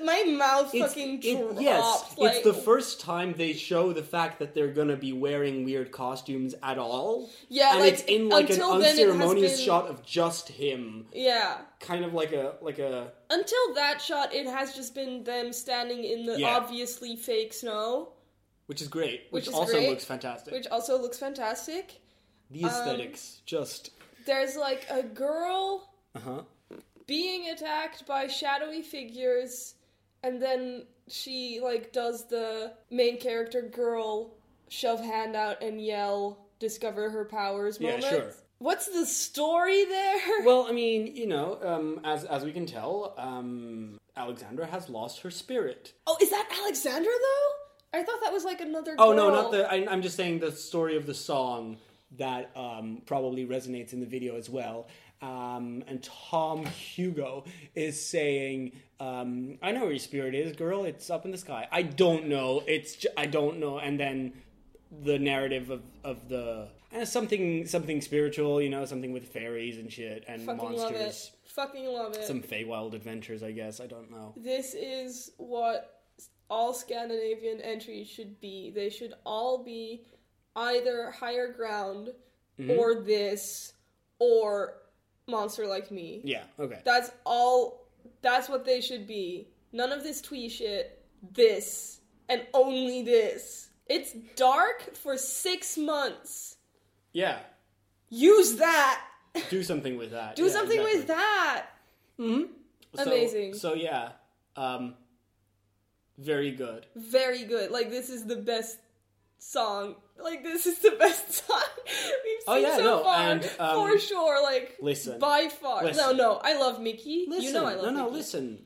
[0.04, 1.60] My mouth it's, fucking it- dropped.
[1.60, 5.64] yes, like, it's the first time they show the fact that they're gonna be wearing
[5.64, 7.30] weird costumes at all.
[7.48, 10.04] Yeah, and like, it's in like an until then it has unceremonious been- shot of
[10.04, 11.58] just him, Yeah.
[11.80, 16.04] kind of like a like a Until that shot, it has just been them standing
[16.04, 16.56] in the Yeah.
[16.56, 18.08] obviously fake snow,
[18.66, 20.52] which is great, which, Which is also great, looks fantastic.
[20.52, 22.00] which also looks fantastic.
[22.50, 23.90] the aesthetics, just
[24.26, 26.42] There's like a girl uh huh.
[27.06, 29.74] being attacked by shadowy figures,
[30.26, 34.34] and then she like does the main character girl
[34.68, 38.06] shove hand out and yell, discover her powers Yeah, moment.
[38.06, 38.32] sure.
[38.58, 40.20] What's the story there?
[40.44, 45.20] Well, I mean, you know, um, as as we can tell, um, Alexandra has lost
[45.20, 45.92] her spirit.
[46.06, 47.98] oh, is that Alexandra though?
[47.98, 48.94] I thought that was like another.
[48.98, 49.70] Oh no, not the.
[49.70, 51.76] I, I'm just saying the story of the song
[52.18, 54.88] that um, probably resonates in the video as well.
[55.22, 60.84] Um, and Tom Hugo is saying, um, "I know where your spirit is, girl.
[60.84, 61.66] It's up in the sky.
[61.72, 62.62] I don't know.
[62.66, 64.32] It's j- I don't know." And then
[65.02, 69.92] the narrative of of the and something something spiritual, you know, something with fairies and
[69.92, 70.90] shit and Fucking monsters.
[70.92, 71.30] love it.
[71.46, 72.24] Fucking love it.
[72.24, 73.80] Some Feywild adventures, I guess.
[73.80, 74.34] I don't know.
[74.36, 76.02] This is what
[76.50, 78.70] all Scandinavian entries should be.
[78.70, 80.04] They should all be
[80.54, 82.10] either higher ground
[82.58, 82.70] Mm-hmm.
[82.78, 83.74] or this
[84.18, 84.78] or
[85.26, 86.20] monster like me.
[86.24, 86.44] Yeah.
[86.58, 86.80] Okay.
[86.84, 87.86] That's all
[88.22, 89.48] that's what they should be.
[89.72, 91.04] None of this twee shit.
[91.32, 93.68] This and only this.
[93.86, 96.56] It's dark for six months.
[97.12, 97.38] Yeah.
[98.10, 99.02] Use that.
[99.50, 100.36] Do something with that.
[100.36, 101.14] Do Yeah, something with exactly.
[101.16, 101.66] that.
[102.96, 103.54] So- Amazing.
[103.54, 104.12] So, yeah.
[104.56, 104.94] Um
[106.18, 106.86] very good.
[106.96, 107.70] Very good.
[107.70, 108.78] Like this is the best
[109.38, 109.96] song.
[110.22, 113.16] Like this is the best song we've seen Oh, yeah, so no, far.
[113.16, 114.42] and, um, for sure.
[114.42, 115.18] Like listen.
[115.18, 115.84] by far.
[115.84, 116.16] Listen.
[116.16, 116.40] No, no.
[116.42, 117.26] I love Mickey.
[117.28, 118.16] Listen, you know I love no, no, Mickey.
[118.16, 118.64] listen.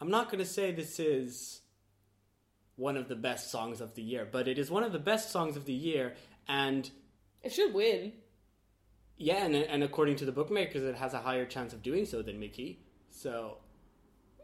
[0.00, 1.60] I'm not to say this is
[2.76, 5.30] one of the best songs of the year, but it is one of the best
[5.30, 6.14] songs of the year,
[6.46, 6.90] and
[7.42, 8.12] It should win.
[9.16, 12.20] yeah, and, and according to the bookmakers, it has a higher chance of doing so
[12.20, 12.80] than Mickey.
[13.10, 13.56] So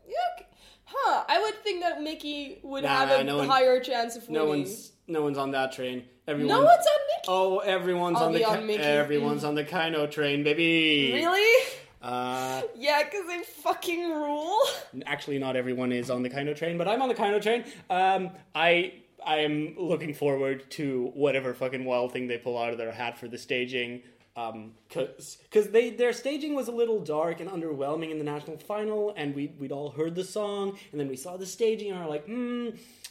[0.07, 0.47] Yeah, okay.
[0.85, 1.25] Huh.
[1.29, 4.35] I would think that Mickey would Nah, have a no one- higher chance of winning.
[4.43, 6.05] no one's no one's on that train.
[6.29, 7.29] Everyone, No one's on Mickey.
[7.29, 8.45] Oh, everyone's I'll on the be
[8.77, 11.13] Ki- everyone's on the KEiiNO train, baby.
[11.15, 11.67] Really?
[12.01, 14.59] Uh, Yeah, because they fucking rule.
[15.07, 17.65] actually not everyone is on the KEiiNO train, but I'm on the KEiiNO train.
[17.91, 22.79] Um, I I am looking forward to whatever fucking wild thing they pull out of
[22.79, 24.03] their hat for the staging.
[24.35, 28.57] Um, cause, cause they their staging was a little dark and underwhelming in the national
[28.57, 32.01] final, and we we'd all heard the song, and then we saw the staging, and
[32.01, 32.71] we are like, hmm,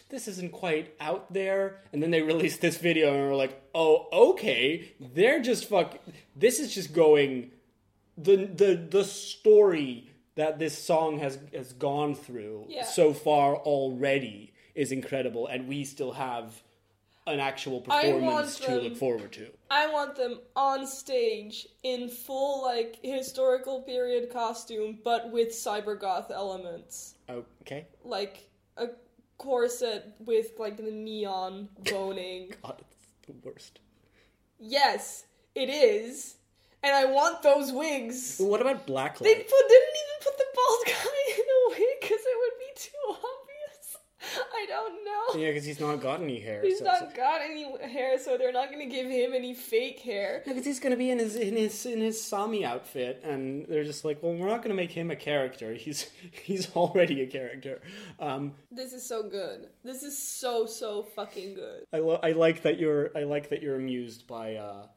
[0.09, 1.81] this isn't quite out there.
[1.93, 5.99] And then they released this video, and we're like, oh, okay, they're just fuck.
[6.35, 7.51] This is just going
[8.17, 12.83] the the the story that this song has has gone through Yeah.
[12.85, 16.63] so far already is incredible, and we still have
[17.27, 19.47] an actual performance to them- look forward to.
[19.69, 27.15] I want them on stage in full like historical period costume, but with cybergoth elements,
[27.29, 28.87] Okay, like a
[29.37, 32.53] corset with like the neon boning.
[32.63, 33.79] God, it's the worst.
[34.59, 36.35] yes, it is,
[36.83, 38.37] and I want those wigs.
[38.39, 39.19] But what about blacklight?
[39.23, 42.71] They put, didn't even put the bald guy in a wig because it would be
[42.75, 43.40] too obvious.
[44.53, 45.39] I don't know.
[45.41, 46.61] yeah, because he's not got any hair.
[46.63, 50.41] He's so not got any hair, so they're not gonna give him any fake hair.
[50.45, 54.05] because he's gonna be in his in his in his Sami outfit, and they're just
[54.05, 55.73] like, well, we're not gonna make him a character.
[55.73, 56.09] He's
[56.43, 57.81] he's already a character.
[58.19, 59.67] Um, This is so good.
[59.83, 61.83] This is so so fucking good.
[61.93, 64.87] I lo- I like that you're I like that you're amused by uh,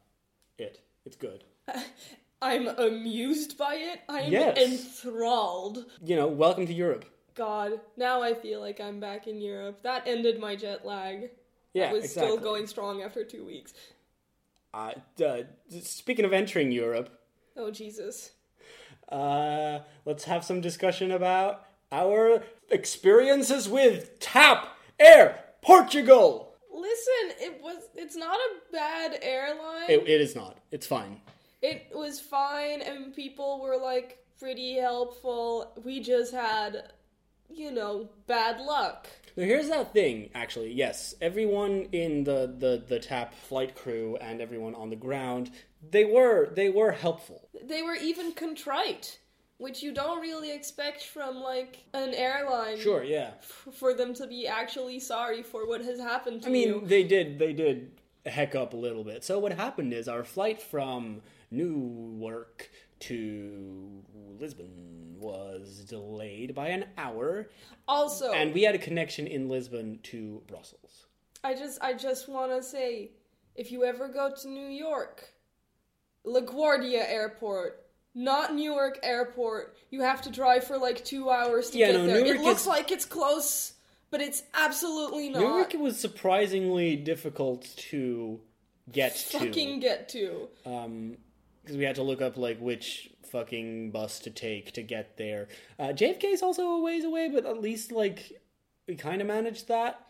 [0.57, 0.79] it.
[1.05, 1.43] It's good.
[2.41, 3.99] I'm amused by it.
[4.09, 4.57] I'm Yes.
[4.57, 5.85] enthralled.
[6.03, 7.05] You know, welcome to Europe.
[7.35, 9.81] God, now I feel like I'm back in Europe.
[9.83, 11.29] That ended my jet lag.
[11.73, 12.31] Yeah, I was exactly.
[12.31, 13.73] still going strong after two weeks.
[14.73, 14.93] Uh,
[15.25, 15.43] uh,
[15.81, 17.09] speaking of entering Europe,
[17.57, 18.31] Oh Jesus.
[19.09, 24.67] uh, let's have some discussion about our experiences with TAP
[24.99, 26.53] Air Portugal.
[26.73, 29.89] Listen, it was it's not a bad airline.
[29.89, 30.57] It, it is not.
[30.71, 31.21] It's fine.
[31.61, 35.71] it was fine and people were like pretty helpful.
[35.83, 36.91] We just had
[37.53, 39.07] you know, bad luck.
[39.37, 40.71] Now here's that thing, actually.
[40.71, 45.51] Yes, everyone in the, the, the TAP flight crew and everyone on the ground,
[45.91, 47.49] they were they were helpful.
[47.63, 49.19] They were even contrite,
[49.57, 52.79] which you don't really expect from like an airline.
[52.79, 53.31] Sure, yeah.
[53.39, 56.63] f- For them to be actually sorry for what has happened to me.
[56.63, 56.87] I mean, you.
[56.87, 57.91] they did they did
[58.25, 59.23] heck up a little bit.
[59.23, 62.69] So what happened is our flight from Newark
[63.01, 64.03] to
[64.39, 67.49] Lisbon was delayed by an hour,
[67.87, 71.07] Also, and we had a connection in Lisbon to Brussels.
[71.43, 73.11] I just I just want to say
[73.55, 75.29] if you ever go to New York,
[76.25, 81.87] LaGuardia Airport, not Newark Airport, you have to drive for like 2 hours to Yeah,
[81.91, 82.23] get no, there.
[82.23, 83.73] Newark it looks is- like it's close,
[84.09, 85.39] but it's absolutely not.
[85.39, 88.39] Newark was surprisingly difficult to
[88.91, 89.87] get fucking to.
[89.87, 90.47] get to.
[90.65, 91.17] Um,
[91.65, 95.47] because we had to look up like which fucking bus to take to get there.
[95.79, 98.39] Uh, JFK is also a ways away, but at least like
[98.87, 100.05] we kind of managed that.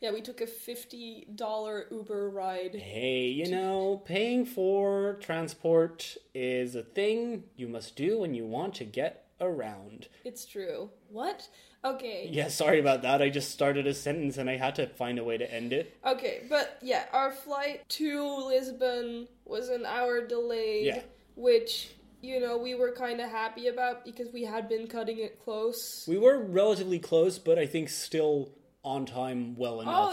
[0.00, 2.74] Yeah, we took a $50 Uber ride.
[2.74, 8.74] Hey, you know, paying for transport is a thing you must do when you want
[8.74, 10.08] to get around.
[10.24, 10.90] It's true.
[11.10, 11.48] What?
[11.84, 12.28] Okay.
[12.30, 13.22] Yeah, sorry about that.
[13.22, 15.96] I just started a sentence and I had to find a way to end it.
[16.04, 21.02] Okay, but yeah, our flight to Lisbon was an hour delayed, Yeah.
[21.36, 25.42] which you know we were kind of happy about because we had been cutting it
[25.44, 26.04] close.
[26.08, 28.50] We were relatively close, but I think still
[28.84, 30.10] on time well oh, enough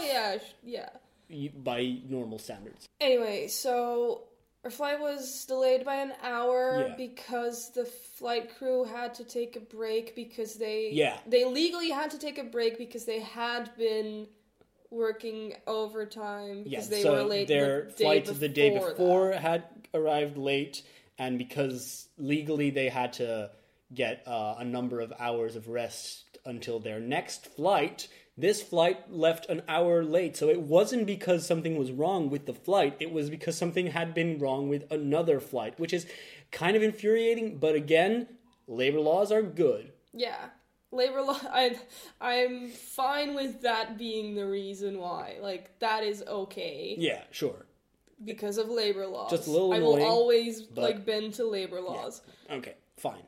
[0.64, 0.88] yeah,
[1.28, 1.48] yeah.
[1.62, 2.86] by normal standards.
[3.00, 4.22] Anyway, so
[4.66, 6.96] our flight was delayed by an hour Yeah.
[6.96, 11.20] because the flight crew had to take a break because they Yeah.
[11.24, 14.26] they legally had to take a break because they had been
[14.90, 19.40] working overtime Yeah, because they so were late their the day the day before that.
[19.40, 19.62] had
[19.94, 20.82] arrived late,
[21.16, 23.52] and because legally they had to
[23.94, 28.08] get uh, a number of hours of rest until their next flight,
[28.38, 32.52] This flight left an hour late, so it wasn't because something was wrong with the
[32.52, 36.06] flight, it was because something had been wrong with another flight, which is
[36.52, 38.28] kind of infuriating, but again,
[38.66, 39.92] labor laws are good.
[40.12, 40.50] Yeah.
[40.92, 41.76] Labor law I
[42.20, 45.36] I'm fine with that being the reason why.
[45.40, 47.66] Like that is okay Yeah, sure.
[48.24, 49.30] because of labor laws.
[49.30, 52.20] Just a little I will annoying, always but- like bend to labor laws.
[52.50, 53.22] Okay, fine.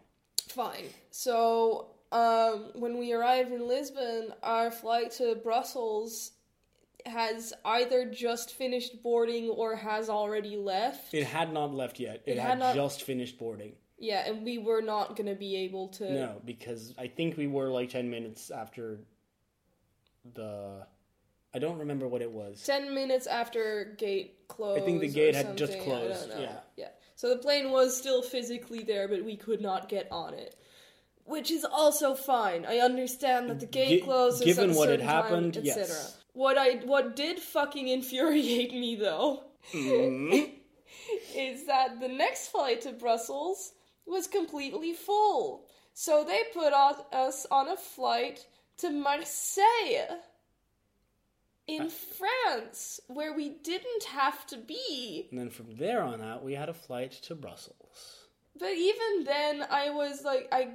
[0.49, 0.85] Fine.
[1.11, 6.33] So, um, when we arrived in Lisbon, our flight to Brussels
[7.07, 11.15] has either just finished boarding or has already left.
[11.15, 12.23] It had not left yet.
[12.27, 13.75] It, It had, had not- just finished boarding.
[13.99, 16.11] yeah, and we were not gonna be able to.
[16.13, 19.01] No, because I think we were like 10 minutes after
[20.35, 20.87] the.
[21.55, 22.63] I don't remember what it was.
[22.63, 24.83] Ten minutes after gate closed.
[24.83, 26.57] I think the gate had just something, I don't closed, yeah.
[26.77, 26.89] Yeah.
[27.17, 30.55] So the plane was still physically there, but we could not get on it.
[31.29, 32.65] Which is also fine.
[32.67, 35.87] I understand that the gate Gi- closes given at a what had certain time, etc.
[35.87, 36.19] yes.
[36.33, 40.53] What I what did fucking infuriate me though Mm-hmm.
[41.37, 43.73] is that the next flight to Brussels
[44.07, 45.67] was completely full.
[45.93, 48.47] So they put us- us on a flight
[48.79, 50.21] to Marseille
[51.67, 55.27] in France, where we didn't have to be.
[55.31, 58.18] And then from there on out, we had a flight to Brussels.
[58.59, 60.71] But even then, I was like, I,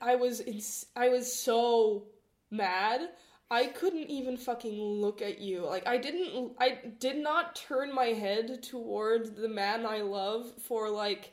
[0.00, 2.04] I was, ins- I was so
[2.50, 3.10] mad.
[3.50, 5.64] I couldn't even fucking look at you.
[5.64, 10.90] Like I didn't, I did not turn my head towards the man I love for
[10.90, 11.32] like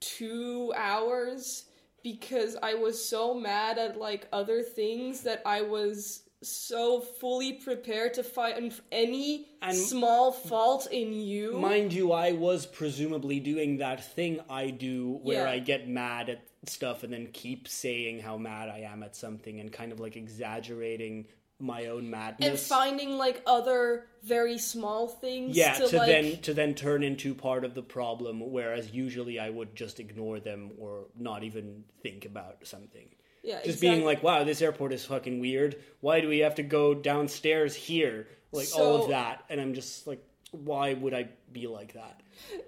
[0.00, 1.66] two hours
[2.02, 8.14] because I was so mad at like other things that I was so fully prepared
[8.14, 11.52] to find any And- small fault in you.
[11.58, 15.50] Mind you, I was presumably doing that thing I do where Yeah.
[15.50, 19.60] I get mad at stuff and then keep saying how mad I am at something
[19.60, 21.26] and kind of like exaggerating
[21.58, 22.48] my own madness.
[22.48, 27.02] and finding like other very small things yeah, to, to, like then to then turn
[27.02, 31.84] into part of the problem, whereas usually I would just ignore them or not even
[32.02, 33.10] think about something.
[33.42, 33.88] Yeah Just exactly.
[33.90, 35.76] being like, wow, this airport is fucking weird.
[36.00, 38.28] Why do we have to go downstairs here?
[38.52, 39.44] Like all of that.
[39.48, 42.20] And I'm just like, why would I be like that?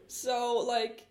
[0.07, 1.07] so like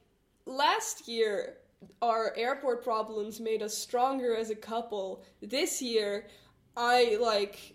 [0.45, 1.57] last year
[2.01, 6.27] our airport problems made us stronger as a couple this year
[6.77, 7.73] i like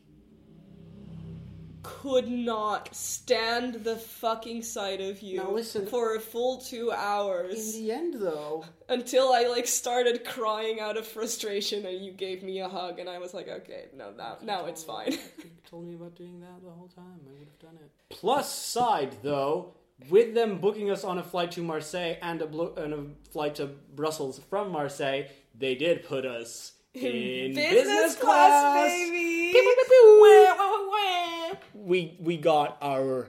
[1.86, 7.76] could not stand the fucking sight of you Now listen- for a full two hours
[7.76, 12.42] In the end, though, until I like started crying out of frustration and you gave
[12.42, 15.12] me a hug and I was like, okay, no, now now it's fine.
[15.12, 15.18] you
[15.70, 17.20] told me about doing that the whole time.
[17.26, 17.90] I would have done it.
[18.10, 19.74] Plus side, though,
[20.08, 23.54] with them booking us on a flight to Marseille and a, blo- and a flight
[23.56, 25.24] to Brussels from Marseille,
[25.56, 26.72] they did put us
[27.02, 29.50] in business, class, baby.
[29.52, 31.56] Pew, pew, pew.
[31.74, 33.28] We we got our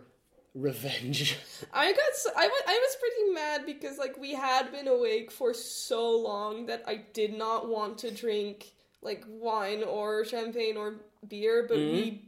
[0.56, 1.38] revenge.
[1.74, 5.32] I got so, I was I was pretty mad because like we had been awake
[5.32, 10.96] for so long that I did not want to drink like wine or champagne or
[11.28, 11.96] beer, but Mm-hmm.
[11.96, 12.24] we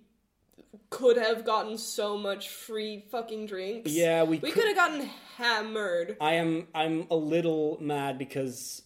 [0.91, 3.91] could have gotten so much free fucking drinks.
[3.91, 6.17] yeah, we We could- could have gotten hammered.
[6.21, 8.83] I am I'm a little mad because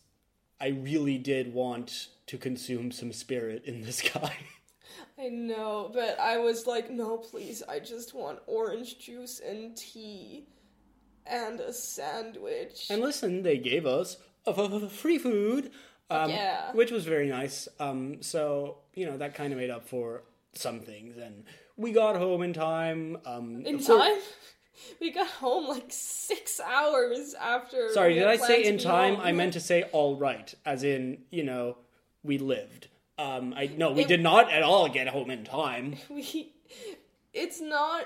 [0.61, 4.33] I really did want to consume some spirit in this guy.
[5.17, 10.47] I know, but I was like, no, please, I just want orange juice and tea
[11.25, 12.87] and a sandwich.
[12.89, 15.71] And listen, they gave us a f- f- free food,
[16.09, 16.71] um, yeah.
[16.73, 17.67] which was very nice.
[17.79, 21.45] Um, so you know that kind of made up for some things, and
[21.77, 23.17] we got home in time.
[23.25, 24.17] Um, in course- time?
[24.99, 27.93] We got home like six hours after.
[27.93, 29.15] Sorry, did I say in time?
[29.17, 29.23] home.
[29.25, 31.77] I meant to say all right, as in you know
[32.23, 32.87] we lived.
[33.17, 35.95] Um, I no, we It- did not at all get home in time.
[36.09, 36.53] we.
[37.33, 38.05] It's not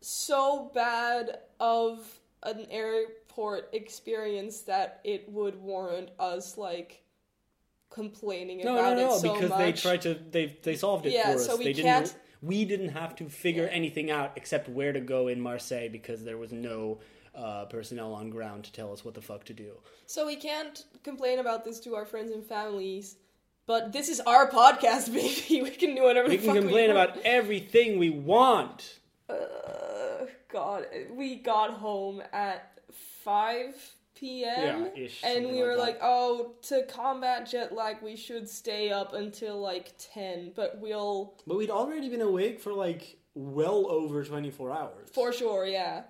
[0.00, 7.02] so bad of an airport experience that it would warrant us like
[7.90, 9.58] complaining No, about no, no, it so because much.
[9.58, 11.46] they tried to they they solved it Yeah, for us.
[11.46, 12.18] so we they can't- didn't.
[12.44, 16.36] We didn't have to figure anything out except where to go in Marseille because there
[16.38, 16.98] was no
[17.36, 19.74] uh, personnel on ground to tell us what the fuck to do.
[20.06, 23.14] So we can't complain about this to our friends and families.
[23.66, 25.62] But this is our podcast, baby.
[25.62, 28.98] We can do whatever We can complain we about everything we want.
[29.28, 32.78] Uh, God, we got home at
[33.24, 33.74] 5
[34.14, 34.90] p.m.
[34.94, 38.90] Yeah, ish, and we were like like, oh, to combat jet lag, we should stay
[38.90, 44.22] up until like 10, but we'll, But we'd already been awake for like well over
[44.24, 45.08] 24 hours.
[45.12, 46.02] for sure, yeah.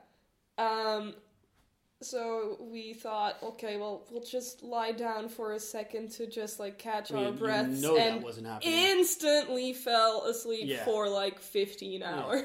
[0.58, 1.14] Um,
[2.02, 6.78] So we thought, okay, well, we'll just lie down for a second to just like
[6.78, 8.72] catch I mean, our you breaths, know that and wasn't happening.
[8.74, 10.84] instantly fell asleep Yeah.
[10.84, 12.42] for like fifteen hours.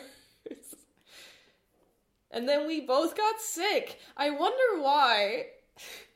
[2.31, 3.99] and then we both got sick.
[4.15, 5.47] I wonder why.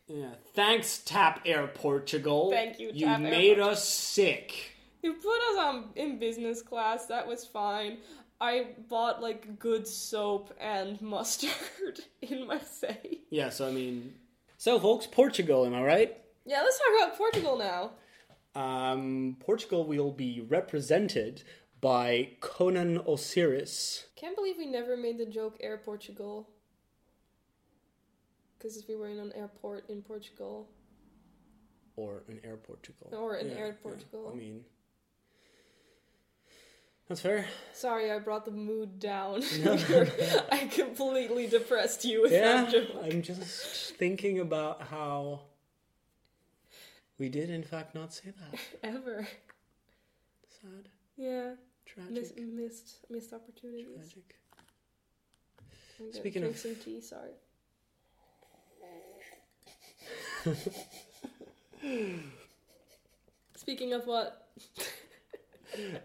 [0.07, 0.31] Yeah.
[0.53, 2.51] Thanks, TAP Air Portugal.
[2.51, 4.71] Thank you, You Tap made us sick.
[5.01, 7.07] You put us on in business class.
[7.07, 7.97] That was fine.
[8.41, 11.51] I bought like good soap and mustard
[12.21, 13.19] in Marseille.
[13.29, 14.15] Yeah, so I mean.
[14.57, 16.17] So, folks, Portugal, am I right?
[16.45, 17.91] Yeah, let's talk about Portugal now.
[18.53, 21.43] Um, Portugal will be represented
[21.79, 24.05] by Conan Osiris.
[24.15, 26.49] Can't believe we never made the joke Air Portugal.
[28.57, 30.67] Because if we were in an airport in Portugal.
[31.95, 33.09] Or an Air Portugal.
[33.13, 33.73] Or an Yeah, Air yeah.
[33.81, 34.31] Portugal.
[34.31, 34.63] I mean.
[37.07, 37.45] That's fair.
[37.73, 39.43] Sorry, I brought the mood down.
[40.51, 42.87] I completely depressed you with Yeah, that joke.
[43.03, 45.41] I'm just thinking about how
[47.19, 48.59] we did, in fact, not say that.
[48.83, 49.27] Ever.
[50.61, 50.87] Sad,
[51.17, 51.51] Yeah.
[51.85, 53.87] tragic, Miss, missed missed opportunities.
[53.97, 54.35] tragic.
[55.99, 57.31] I'm Speaking drink of- some tea, sorry.
[63.55, 64.47] Speaking of what?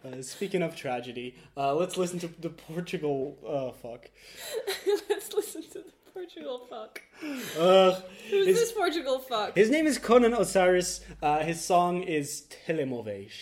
[0.04, 3.36] Uh, speaking of tragedy, uh, let's listen to the Portugal.
[3.46, 4.08] Uh, fuck.
[5.08, 7.02] Let's listen to the Portugal fuck.
[7.58, 8.02] Ugh.
[8.30, 9.56] Who's His, this Portugal fuck?
[9.56, 11.00] his name is Conan Osiris.
[11.22, 13.32] Uh, his song is Telemoveis,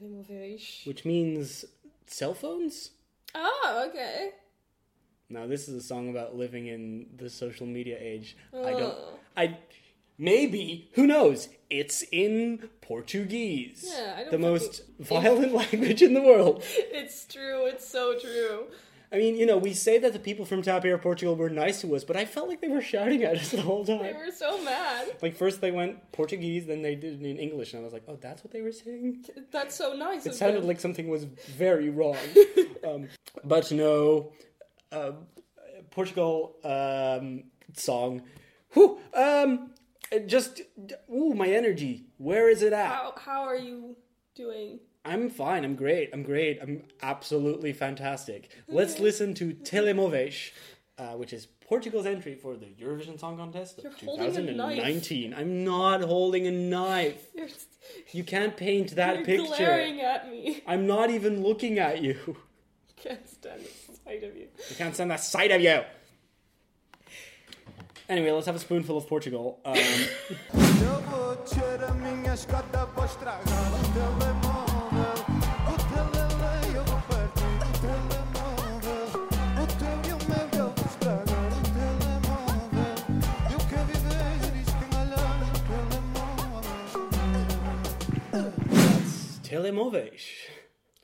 [0.00, 0.86] Telemoveis.
[0.86, 1.64] which means
[2.06, 2.90] cell phones.
[3.34, 4.30] Oh, okay.
[5.28, 8.36] Now, this is a song about living in the social media age.
[8.54, 8.82] I don't.
[8.96, 9.18] Oh.
[9.36, 9.58] I
[10.18, 11.48] maybe who knows?
[11.68, 16.62] It's in Portuguese, Yeah, I don't the most violent language in the world.
[16.76, 18.66] It's true, it's so true.
[19.12, 21.80] I mean, you know, we say that the people from TAP Air Portugal were nice
[21.82, 24.02] to us, but I felt like they were shouting at us the whole time.
[24.02, 25.16] They were so mad.
[25.22, 28.02] Like first they went Portuguese, then they did it in English, and I was like,
[28.08, 29.24] oh, that's what they were saying.
[29.52, 30.26] That's so nice.
[30.26, 30.68] It sounded them.
[30.68, 32.16] like something was very wrong.
[32.86, 33.08] um,
[33.44, 34.32] but no,
[34.90, 35.12] uh,
[35.90, 37.44] Portugal um,
[37.74, 38.22] song.
[38.72, 39.70] Whew, um,
[40.12, 40.60] it just
[41.12, 42.06] ooh, my energy.
[42.18, 42.88] Where is it at?
[42.88, 43.96] How, how are you
[44.34, 44.80] doing?
[45.04, 45.64] I'm fine.
[45.64, 46.10] I'm great.
[46.12, 46.58] I'm great.
[46.60, 48.50] I'm absolutely fantastic.
[48.68, 50.50] Let's listen to Telemoveis,
[50.98, 54.76] uh, which is Portugal's entry for the Eurovision Song Contest of You're holding a knife.
[54.76, 55.34] 2019.
[55.34, 57.24] I'm not holding a knife.
[57.34, 57.48] You're,
[58.10, 59.54] You can't paint that you're picture.
[59.56, 60.62] glaring at me.
[60.66, 62.36] I'm not even looking at you.
[62.98, 64.48] I Can't stand the sight of you.
[64.70, 65.82] I can't stand the sight of you.
[68.08, 69.58] Anyway, let's have a spoonful of Portugal.
[69.64, 69.74] Um.
[89.42, 90.22] Telemoveis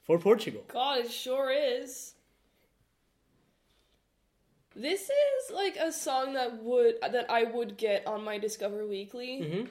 [0.03, 0.62] for Portugal.
[0.68, 2.11] God, it sure is.
[4.74, 9.40] This is like a song that would that I would get on my Discover Weekly.
[9.42, 9.64] Mm-hmm.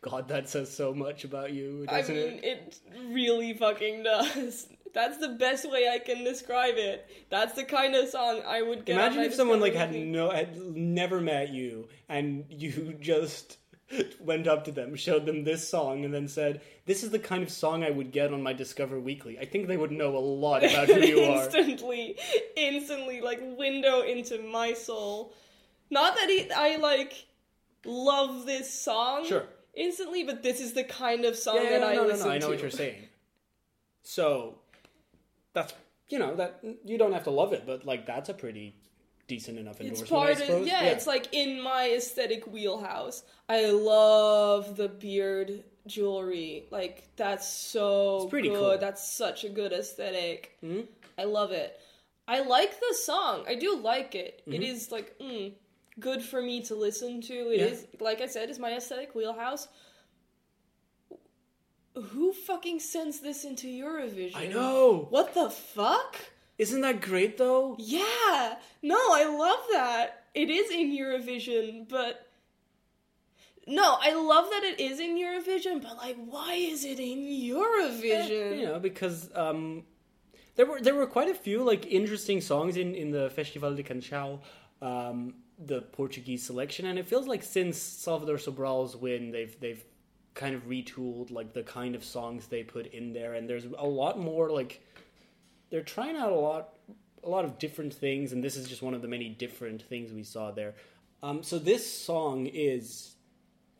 [0.00, 2.44] God, that says so much about you, I doesn't mean, it?
[2.44, 2.80] it
[3.12, 4.68] really fucking does.
[4.94, 7.06] That's the best way I can describe it.
[7.28, 8.96] That's the kind of song I would get.
[8.96, 13.58] on Imagine my if someone like had no had never met you and you just
[14.20, 17.42] went up to them, showed them this song, and then said, "This is the kind
[17.42, 20.18] of song I would get on my Discover Weekly." I think they would know a
[20.18, 21.44] lot about who you are.
[21.44, 22.16] instantly,
[22.56, 25.32] instantly, like window into my soul.
[25.90, 27.26] Not that he, I like
[27.84, 29.24] love this song.
[29.24, 29.44] Sure.
[29.74, 32.26] Instantly, but this is the kind of song Yeah, that no, I no, no, listen
[32.28, 32.52] no, I know to.
[32.52, 33.08] what you're saying.
[34.02, 34.58] So
[35.52, 35.74] that's
[36.08, 38.74] you know that you don't have to love it, but like that's a pretty
[39.28, 40.66] decent enough It's endorsement, part I of suppose.
[40.68, 43.22] yeah, it's like in my aesthetic wheelhouse.
[43.48, 46.66] I love the beard jewelry.
[46.70, 48.58] Like that's so It's pretty good.
[48.58, 48.78] cool.
[48.78, 50.86] That's such a good esthetic Mhm.
[51.18, 51.78] I love it.
[52.28, 53.44] I like the song.
[53.48, 54.42] I do like it.
[54.46, 54.62] It Mm-hmm.
[54.62, 55.52] is like mm,
[56.00, 57.34] good for me to listen to.
[57.52, 57.66] It Yeah.
[57.66, 59.68] is like I said, is my aesthetic wheelhouse.
[61.94, 64.36] Who fucking sends this into Eurovision?
[64.36, 65.06] I know.
[65.08, 66.16] What the fuck?
[66.58, 67.76] Isn't that great though?
[67.78, 68.56] Yeah.
[68.82, 70.24] No, I love that.
[70.34, 72.26] It is in Eurovision, but
[73.66, 78.58] no, I love that it is in Eurovision, but like why is it in Eurovision?
[78.58, 79.84] You know, because um,
[80.54, 83.82] there were there were quite a few like interesting songs in in the Festival de
[83.82, 84.40] Canção,
[84.80, 89.84] um, the Portuguese selection, and it feels like since Salvador Sobral's win, they've they've
[90.34, 93.86] kind of retooled like the kind of songs they put in there, and there's a
[93.86, 94.80] lot more like
[95.70, 96.74] they're trying out a lot
[97.24, 100.12] a lot of different things, and this is just one of the many different things
[100.12, 100.74] we saw there.
[101.22, 103.16] Um, so this song is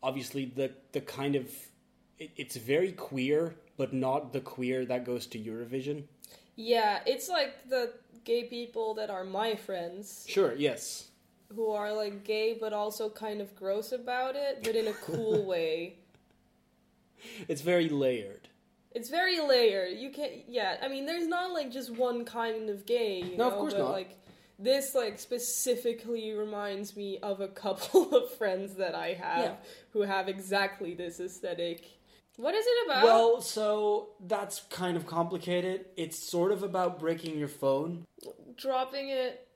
[0.03, 1.49] obviously the the kind of
[2.19, 6.03] it, it's very queer, but not the queer that goes to Eurovision.
[6.55, 7.93] Yeah, it's like the
[8.25, 11.07] gay people that are my friends Sure, yes.
[11.55, 15.45] who are like gay but also kind of gross about it, but in a cool
[15.53, 15.95] way.
[17.47, 18.49] It's very layered.
[18.97, 19.97] It's very layered.
[19.97, 20.31] You can't.
[20.47, 23.59] yeah, I mean there's not like just one kind of gay, you No, know, of
[23.59, 23.91] course but not.
[23.91, 24.17] like
[24.59, 29.55] this like specifically reminds me of a couple of friends that I have Yeah.
[29.93, 31.85] who have exactly this aesthetic.
[32.37, 33.03] What is it about?
[33.03, 35.85] Well, so that's kind of complicated.
[35.95, 38.05] It's sort of about breaking your phone.
[38.55, 39.47] dropping it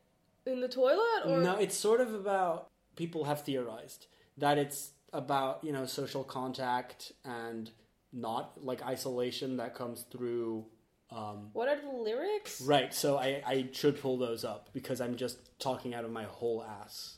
[0.45, 4.05] in the toilet or No, it's sort of about people have theorized
[4.37, 7.71] that it's about, you know, social contact and
[8.13, 10.65] not like isolation that comes through
[11.09, 12.61] um what are the lyrics?
[12.61, 16.23] Right, so I, I should pull those up because I'm just talking out of my
[16.23, 17.17] whole ass.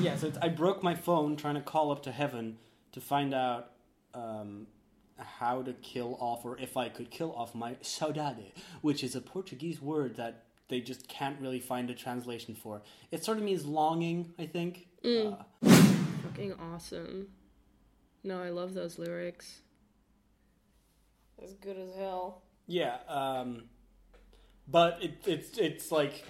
[0.00, 2.58] Yeah, so it's, I broke my phone trying to call up to heaven
[2.92, 3.72] to find out
[4.14, 4.66] um,
[5.18, 9.20] how to kill off, or if I could kill off my saudade, which is a
[9.20, 12.82] Portuguese word that they just can't really find a translation for.
[13.10, 14.86] It sort of means longing, I think.
[15.04, 15.36] Uh,
[16.22, 17.28] Fucking awesome.
[18.22, 19.60] No, I love those lyrics.
[21.42, 22.42] As good as hell.
[22.66, 23.64] Yeah, um,
[24.66, 26.24] but it, it's it's like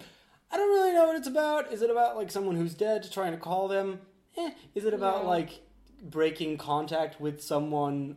[0.50, 1.72] I don't really know what it's about.
[1.72, 4.00] Is it about like someone who's dead trying to call them?
[4.36, 4.50] Eh.
[4.74, 5.28] Is it about No.
[5.30, 5.60] like
[6.02, 8.16] breaking contact with someone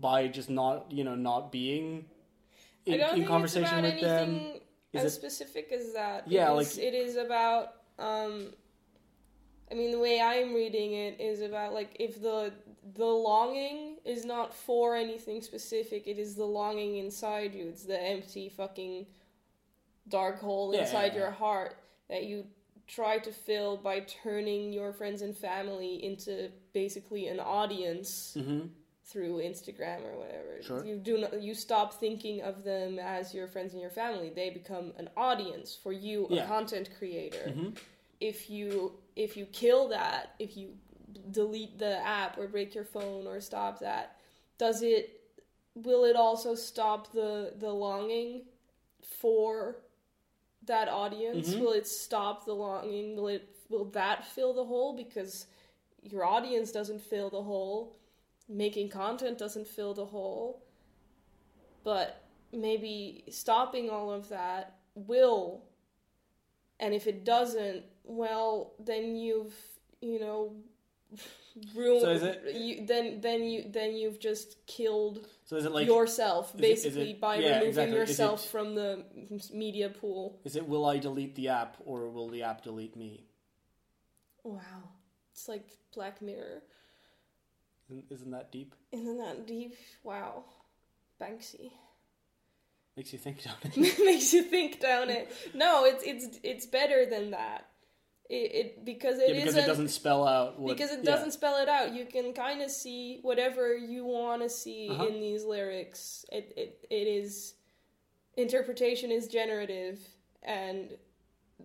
[0.00, 2.06] by just not you know not being
[2.86, 4.40] in, in conversation it's with them?
[4.92, 6.28] Is as it- specific as that.
[6.28, 7.74] Yeah, like- it is about.
[7.98, 8.52] Um,
[9.70, 12.52] I mean, the way I'm reading it is about like if the
[12.94, 17.68] the longing is not for anything specific, it is the longing inside you.
[17.68, 19.06] It's the empty fucking
[20.08, 21.76] dark hole Yeah, inside yeah, your heart
[22.08, 22.46] that you
[22.88, 28.66] try to fill by turning your friends and family into basically an audience hmm
[29.04, 30.62] through Instagram or whatever.
[30.62, 30.84] Sure.
[30.84, 34.30] You do not, you stop thinking of them as your friends and your family.
[34.34, 37.48] They become an audience for you, a content creator.
[37.48, 37.76] Mhm.
[38.20, 40.76] If you if you kill that, if you
[41.30, 44.16] delete the app or break your phone or stop that,
[44.58, 45.20] does it
[45.74, 48.42] will it also stop the the longing
[49.02, 49.76] for
[50.66, 51.50] that audience?
[51.50, 51.60] Mhm.
[51.60, 53.16] Will it stop the longing?
[53.16, 55.46] Will it will that fill the hole because
[56.02, 57.96] your audience doesn't fill the hole?
[58.48, 60.62] Making content doesn't fill the hole.
[61.84, 65.62] But maybe stopping all of that will
[66.80, 69.54] and if it doesn't, well, then you've,
[70.00, 70.52] you know,
[71.74, 75.86] So is it- you, then then you then you've just killed So is it like
[75.86, 77.96] yourself is it- is basically it- by yeah, removing exactly.
[77.98, 79.04] Yourself it- from the
[79.52, 80.40] media pool.
[80.44, 83.26] is it will I delete the app or will the app delete me?
[84.44, 84.88] Wow.
[85.32, 86.62] It's like Black Mirror.
[87.90, 88.74] Isn't, isn't that deep?
[88.90, 89.74] Isn't that deep?
[90.02, 90.44] Wow.
[91.20, 91.72] Banksy.
[92.96, 93.98] Makes you think, don't it?
[94.04, 95.30] Makes you think down it.
[95.54, 97.66] No, it's it's it's better than that.
[98.32, 100.74] It, it because it yeah, because it doesn't spell out what.
[100.74, 101.92] because it doesn't spell it out.
[101.92, 105.04] You can kind of see whatever you want to see Uh-huh.
[105.04, 106.24] in these lyrics.
[106.32, 107.54] It, it it is
[108.38, 109.98] interpretation is generative,
[110.42, 110.96] and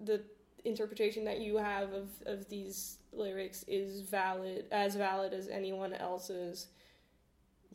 [0.03, 0.21] the
[0.65, 6.67] interpretation that you have of of these lyrics is valid as valid as anyone else's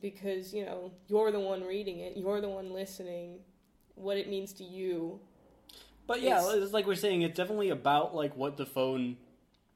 [0.03, 3.39] because you know you're the one reading it you're the one listening
[3.95, 5.19] what it means to you
[6.13, 9.17] But yeah, It's- it's like we're saying, it's definitely about like what the phone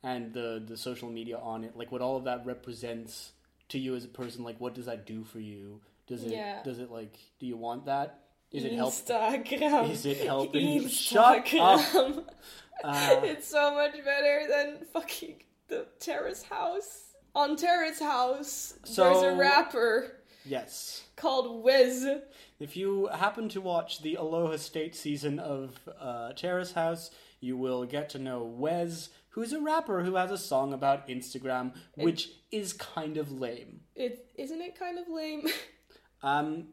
[0.03, 3.33] and the the social media on it, like what all of that represents
[3.71, 4.45] to you as a person.
[4.45, 5.81] Like, what does that do for you?
[6.07, 6.63] Does it Yeah.
[6.63, 7.17] does it like?
[7.39, 8.21] Do you want that?
[8.53, 8.93] Is it help?
[8.93, 9.91] Instagram.
[9.91, 10.89] Is it helping you?
[10.89, 12.35] Shut up.
[12.85, 17.15] Uh, it's so much better than fucking the Terrace House.
[17.35, 20.13] On Terrace House, there's a rapper
[20.45, 21.03] yes.
[21.17, 22.05] called Wes.
[22.59, 27.85] If you happen to watch the Aloha State season of uh, Terrace House, you will
[27.85, 32.73] get to know Wes, who's a rapper who has a song about Instagram, which is
[32.73, 33.81] kind of lame.
[33.95, 35.47] It isn't it kind of lame.
[36.23, 36.69] Um,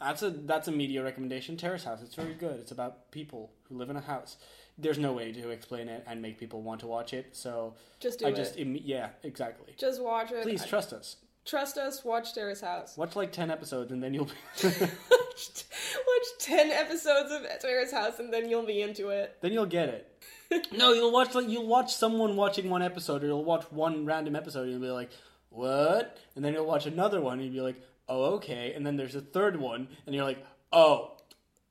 [0.00, 1.56] that's a that's a media recommendation.
[1.56, 2.00] Terrace House.
[2.02, 2.58] It's very good.
[2.58, 4.38] It's about people who live in a house.
[4.78, 7.36] There's no way to explain it and make people want to watch it.
[7.36, 8.36] So just do I it.
[8.36, 9.74] just yeah, exactly.
[9.78, 10.42] just watch it.
[10.42, 11.16] Please I- trust us.
[11.48, 12.04] Trust us.
[12.04, 12.96] Watch Terrace House.
[12.96, 14.26] Watch like ten episodes and then you'll.
[14.26, 19.36] watch, watch ten episodes of Terrace House and then you'll be into it.
[19.40, 20.14] then you'll get it.
[20.72, 24.34] no, you'll watch like you'll watch someone watching one episode, or you'll watch one random
[24.34, 25.10] episode, and you'll be like,
[25.50, 28.96] "What?" And then you'll watch another one, and you'll be like, "Oh, okay." And then
[28.96, 30.42] there's a third one, and you're like,
[30.72, 31.18] "Oh,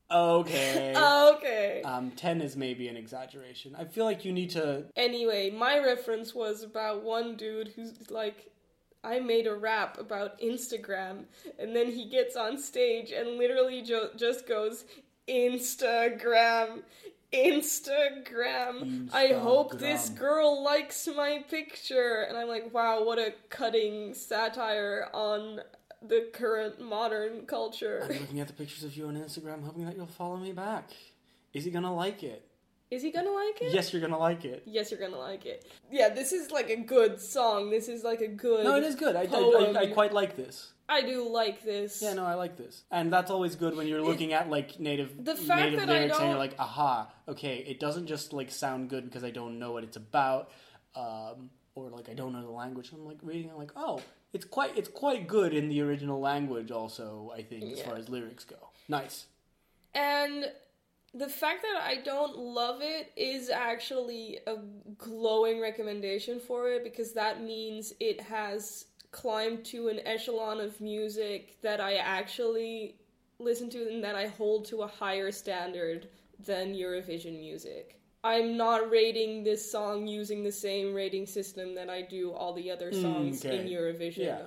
[0.10, 0.94] Okay.
[1.38, 1.82] Okay.
[1.84, 3.76] um, 10 is maybe an exaggeration.
[3.78, 4.86] I feel like you need to.
[4.96, 8.50] Anyway, my reference was about one dude who's like,
[9.04, 11.26] I made a rap about Instagram,
[11.60, 14.86] and then he gets on stage and literally jo- just goes,
[15.28, 16.82] Instagram.
[17.34, 19.10] Instagram.
[19.14, 22.26] I hope this girl likes my picture.
[22.28, 25.60] And I'm like, wow, what a cutting satire on
[26.02, 28.08] the current modern culture.
[28.10, 30.92] I'm looking at the pictures of you on Instagram, hoping that you'll follow me back.
[31.54, 32.47] Is he gonna like it?
[32.90, 33.74] Is he gonna like it?
[33.74, 34.64] Yes, you're gonna like it.
[34.66, 35.66] Yes, you're gonna like it.
[35.92, 37.70] Yeah, this is like a good song.
[37.70, 38.64] This is like a good.
[38.64, 39.16] No, it is good.
[39.16, 39.74] I, I.
[39.76, 40.72] I, I quite like this.
[40.90, 42.02] I do like this.
[42.02, 45.22] Yeah, no, I like this, and that's always good when you're looking at like native
[45.22, 48.50] The fact native that I lyrics, and you're like, aha, okay, it doesn't just like
[48.50, 50.50] sound good because I don't know what it's about,
[50.96, 52.92] um, or like I don't know the language.
[52.94, 56.72] I'm like reading, I'm like, oh, it's quite it's quite good in the original language.
[56.72, 57.86] Also, I think as Yeah.
[57.90, 59.26] far as lyrics go, nice.
[59.94, 60.46] And
[61.14, 64.58] the fact that I don't love it is actually a
[64.98, 71.60] glowing recommendation for it because that means it has climbed to an echelon of music
[71.62, 72.96] that I actually
[73.40, 76.10] listen to and that I hold to a higher standard
[76.46, 78.00] than Eurovision music.
[78.24, 82.70] I'm not rating this song using the same rating system that I do all the
[82.70, 83.60] other mm, songs okay.
[83.60, 84.26] in Eurovision.
[84.26, 84.42] Yeah.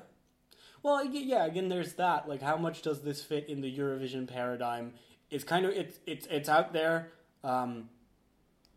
[0.82, 1.46] Well, yeah.
[1.46, 2.28] Again, there's that.
[2.28, 4.94] Like, how much does this fit in the Eurovision paradigm?
[5.30, 7.12] It's kind of it's it's it's out there.
[7.44, 7.88] Um,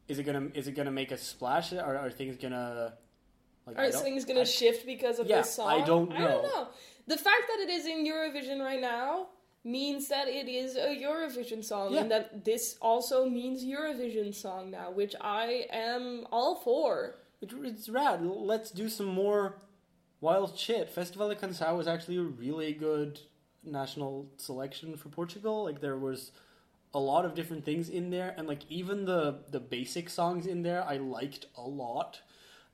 [0.08, 1.74] is it gonna is it gonna make a splash?
[1.74, 2.94] Or are things gonna
[3.66, 3.78] like?
[3.78, 5.68] Are things gonna I- shift because of Yeah, this song?
[5.70, 6.16] I don't know.
[6.16, 6.68] I don't know.
[7.08, 9.28] The fact that it is in Eurovision right now
[9.66, 12.02] means that it is a Eurovision song, Yeah.
[12.02, 17.16] and that this also means Eurovision song now, which I am all for.
[17.42, 18.24] It, it's rad.
[18.26, 19.62] Let's do some more
[20.22, 20.90] wild shit.
[20.90, 23.20] Festival de Canção was actually a really good
[23.66, 25.64] national selection for Portugal.
[25.64, 26.32] Like there was
[26.94, 30.64] a lot of different things in there, and like even the the basic songs in
[30.64, 32.22] there, I liked a lot.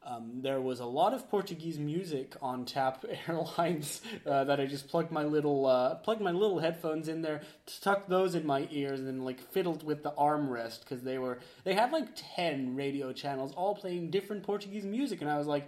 [0.01, 4.87] Um, there was a lot of Portuguese music on Tap Airlines uh, that I just
[4.87, 8.99] plugged my little uh, plugged my little headphones in there, stuck those in my ears,
[8.99, 13.11] and then like fiddled with the armrest because they were they had like ten radio
[13.11, 15.67] channels all playing different Portuguese music, and I was like,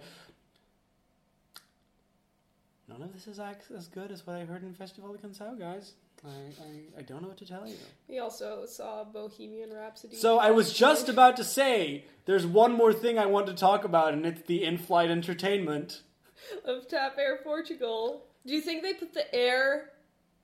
[2.92, 5.92] none of this is as good as what I heard in Festival de Canção, guys.
[6.24, 7.76] I, I, I don't know what to tell you.
[8.08, 10.16] We also saw Bohemian Rhapsody.
[10.16, 13.84] So I was just about to say, there's one more thing I want to talk
[13.84, 16.02] about, and it's the in-flight entertainment.
[16.64, 18.24] of TAP Air Portugal.
[18.46, 19.90] Do you think they put the air,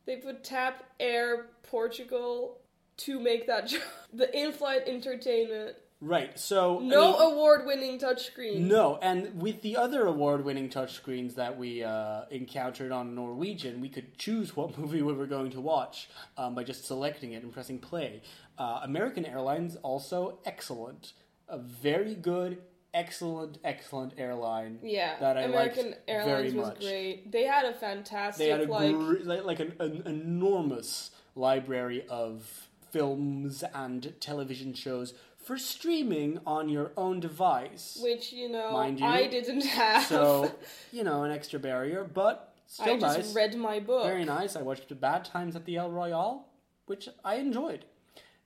[0.06, 2.58] they put TAP Air Portugal
[2.98, 3.82] to make that joke?
[4.12, 5.76] The in-flight entertainment.
[6.00, 6.38] Right.
[6.38, 8.60] So I No mean, award-winning touchscreen.
[8.60, 14.16] no, and with the other award-winning touchscreens that we uh, encountered on Norwegian, we could
[14.16, 17.78] choose what movie we were going to watch um, by just selecting it and pressing
[17.80, 18.22] play.
[18.56, 21.14] Uh, American Airlines also excellent,
[21.48, 22.58] a very good,
[22.94, 24.78] excellent, excellent airline.
[24.82, 26.80] Yeah, that I American Airlines was much.
[26.80, 27.32] great.
[27.32, 32.04] They had a fantastic They had a like gr- like, like an, an enormous library
[32.08, 35.12] of films and television shows
[35.48, 37.98] for streaming on your own device.
[38.02, 39.06] which you know Mind you.
[39.06, 40.04] I didn't have.
[40.04, 40.52] So,
[40.92, 43.34] you know, an extra barrier, but still I just nice.
[43.34, 44.04] read my book.
[44.04, 44.56] Very nice.
[44.56, 46.46] I watched Bad Times at the El Royale,
[46.84, 47.86] which I enjoyed.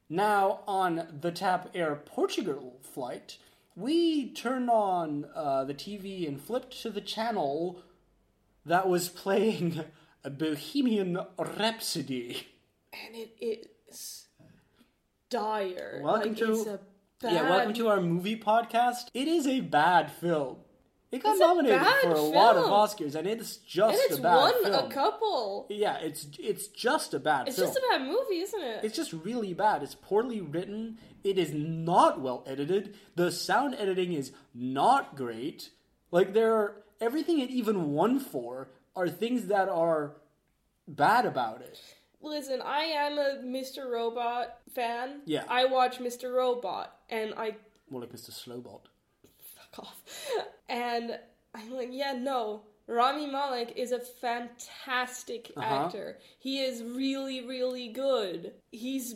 [0.08, 3.36] Now, on the TAP Air Portugal flight,
[3.74, 7.82] we turned on uh, the TV and flipped to the channel
[8.64, 9.82] that was playing
[10.22, 12.46] a Bohemian Rhapsody.
[12.92, 14.26] and it is
[15.30, 16.00] dire.
[16.04, 16.78] Welcome like, to-
[17.22, 19.06] bad, Yeah, welcome to our movie podcast.
[19.14, 20.56] It is a bad film.
[21.10, 22.72] It got It's nominated bad for a lot of film.
[22.72, 24.74] Oscars, and it's just and it's a bad won film.
[24.86, 25.66] a couple.
[25.68, 27.68] Yeah, it's it's just a bad It's film.
[27.68, 28.80] just a bad movie, isn't it?
[28.84, 29.82] It's just really bad.
[29.82, 30.98] It's poorly written.
[31.22, 32.94] It is not well edited.
[33.14, 35.70] The sound editing is not great.
[36.10, 40.16] Like there are everything it even won for are things that are
[40.88, 41.78] bad about it.
[42.22, 43.90] Listen, I am a Mr.
[43.90, 45.22] Robot fan.
[45.26, 45.42] Yeah.
[45.48, 46.32] I watch Mr.
[46.32, 47.54] Robot, and I
[47.90, 48.30] More like Mr.
[48.32, 48.80] Slowbot.
[49.38, 50.02] fuck off.
[50.68, 51.18] And
[51.54, 52.62] I'm like, yeah, no.
[52.88, 55.74] Rami Malek is a fantastic Uh-huh.
[55.86, 56.18] actor.
[56.38, 58.52] He is really, really good.
[58.70, 59.14] He's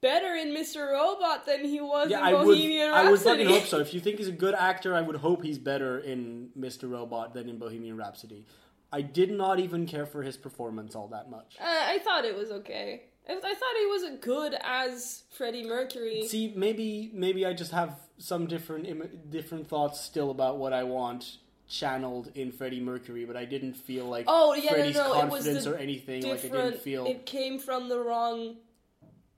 [0.00, 0.92] better in Mr.
[0.92, 2.44] Robot than he was Yeah, in I would.
[2.46, 3.44] Bohemian I would Rhapsody.
[3.44, 3.78] fucking hope so.
[3.80, 6.88] If you think he's a good actor, I would hope he's better in Mr.
[6.90, 8.46] Robot than in Bohemian Rhapsody.
[8.92, 11.56] I did not even care for his performance all that much.
[11.60, 13.02] Uh, I thought it was okay.
[13.28, 16.26] I, I thought he wasn't good as Freddie Mercury.
[16.26, 20.84] See, maybe maybe I just have some different Im- different thoughts still about what I
[20.84, 25.04] want channeled in Freddie Mercury, but I didn't feel like Oh, yeah, no, Freddie's no,
[25.04, 26.22] it was confidence or anything.
[26.22, 27.06] Like I didn't feel.
[27.06, 28.56] It came from the wrong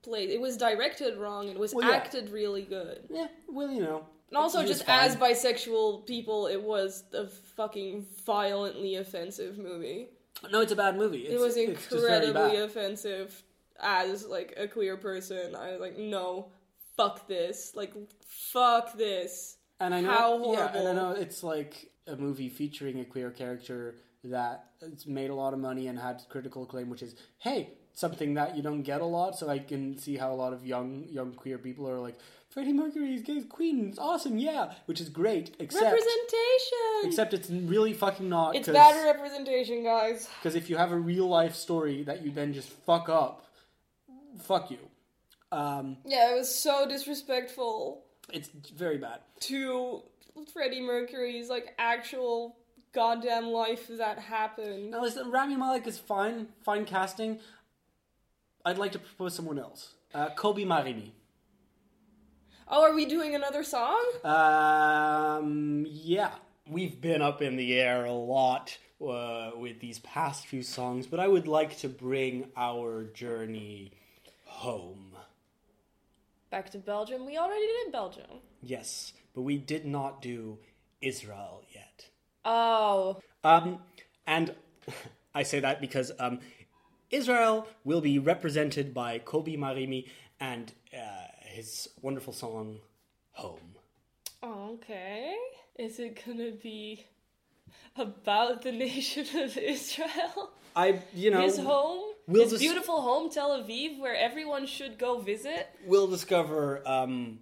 [0.03, 0.31] place.
[0.31, 1.49] It was directed wrong.
[1.49, 1.97] It was Well, yeah.
[1.97, 3.01] acted really good.
[3.11, 4.07] Yeah, well, you know.
[4.29, 10.11] And also, just as bisexual people, it was a fucking violently offensive movie.
[10.53, 11.23] No, it's a bad movie.
[11.23, 13.43] It's, it was it's just very incredibly offensive
[13.83, 15.55] as like a queer person.
[15.55, 16.53] I was like, no,
[16.97, 17.73] fuck this.
[17.75, 17.93] Like,
[18.27, 19.57] fuck this.
[19.79, 23.31] And I know, How yeah, and I know it's like a movie featuring a queer
[23.31, 24.67] character that
[25.07, 28.63] made a lot of money and had critical acclaim, which is hey, something that you
[28.63, 29.39] don't get a lot.
[29.39, 32.19] So I can see how a lot of young young queer people are like,
[32.51, 35.55] Freddie Mercury is gay queen, it's awesome, yeah, which is great.
[35.61, 37.05] Except Representation.
[37.05, 38.57] except it's really fucking not.
[38.57, 40.29] it's bad representation, guys.
[40.41, 43.47] Because if you have a real life story that you then just fuck up,
[44.43, 44.79] fuck you.
[45.53, 49.21] Um, Yeah, it was so disrespectful it's very bad.
[49.41, 50.03] to
[50.53, 52.57] Freddie Mercury's like actual
[52.93, 54.93] goddamn life that happened.
[54.93, 57.41] Now listen, Rami Malek is fine, fine casting.
[58.65, 59.95] I'd like to propose someone else.
[60.15, 61.13] Uh, Kobi Marimi.
[62.69, 64.01] Oh, are we doing another song?
[64.23, 66.33] Um, yeah.
[66.69, 71.19] We've been up in the air a lot uh, with these past few songs, but
[71.19, 73.93] I would like to bring our journey
[74.61, 75.17] home.
[76.51, 77.25] Back to Belgium.
[77.25, 78.43] We already did Belgium.
[78.63, 80.59] Yes, but we did not do
[81.01, 82.11] Israel yet.
[82.45, 83.79] Oh, Um,
[84.27, 84.55] and
[85.35, 86.41] I say that because um,
[87.11, 90.07] Israel will be represented by Kobi Marimi
[90.39, 92.81] and uh, his wonderful song
[93.33, 93.77] "Home."
[94.45, 95.37] okay.
[95.79, 97.07] Is it gonna be
[97.97, 100.51] about the nation of Israel?
[100.77, 102.10] I, you know, His home?
[102.27, 105.69] We'll His dis- beautiful home, Tel Aviv, where everyone should go visit?
[105.87, 107.41] we'll discover um,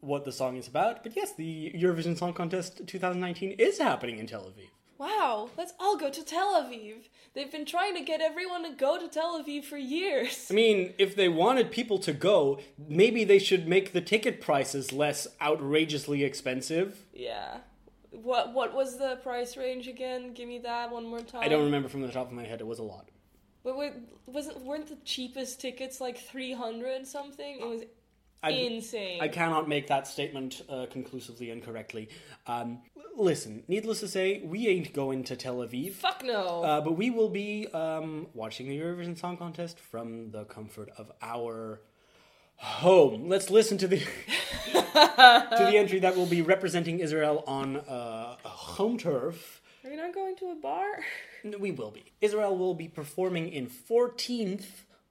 [0.00, 1.02] what the song is about.
[1.02, 4.68] But yes, the Eurovision Song Contest 2019 is happening in Tel Aviv.
[4.98, 7.08] Wow, let's all go to Tel Aviv.
[7.32, 10.48] They've been trying to get everyone to go to Tel Aviv for years.
[10.50, 14.92] I mean, if they wanted people to go, maybe they should make the ticket prices
[14.92, 17.06] less outrageously expensive.
[17.14, 17.58] Yeah.
[18.10, 20.34] What what was the price range again?
[20.34, 21.42] Give me that one more time.
[21.44, 22.60] I don't remember from the top of my head.
[22.60, 23.08] It was a lot.
[23.62, 23.92] But wait,
[24.26, 27.60] wasn't weren't the cheapest tickets like three hundred something?
[27.60, 27.82] It was
[28.42, 29.20] I, insane.
[29.20, 32.08] I cannot make that statement uh, conclusively and correctly.
[32.46, 32.80] Um,
[33.16, 35.92] listen, needless to say, we ain't going to Tel Aviv.
[35.92, 36.62] Fuck no.
[36.62, 41.12] Uh, but we will be um, watching the Eurovision Song Contest from the comfort of
[41.20, 41.82] our
[42.56, 43.28] home.
[43.28, 43.98] Let's listen to the
[44.72, 49.59] to the entry that will be representing Israel on uh, home turf.
[50.00, 50.86] Are not going to a bar?
[51.58, 52.04] We will be.
[52.20, 54.64] Israel will be performing in 14th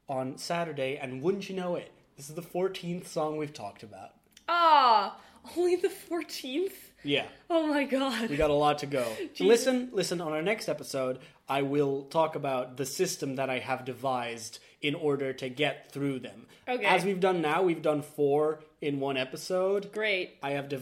[0.08, 4.12] on Saturday, and wouldn't you know it, this is the 14th song we've talked about.
[4.48, 5.18] Ah,
[5.58, 6.92] only the fourteenth.
[7.04, 7.26] Yeah.
[7.50, 8.30] Oh my god.
[8.30, 9.06] We got a lot to go.
[9.40, 13.86] Listen, listen, on our next episode, I will talk about the system that I have
[13.86, 16.46] devised in order to get through them.
[16.68, 16.86] Okay.
[16.86, 19.92] As we've done now, we've done four in one episode.
[19.92, 20.38] Great.
[20.44, 20.82] I have to.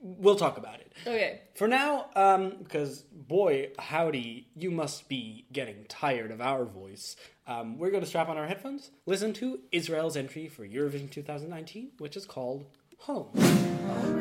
[0.00, 0.92] We'll talk about it.
[1.02, 1.40] Okay.
[1.54, 7.16] For now, um, because boy, howdy, you must be getting tired of our voice.
[7.46, 11.92] Um, we're going to strap on our headphones, listen to Israel's entry for Eurovision 2019,
[11.98, 12.66] which is called
[12.98, 13.28] Home.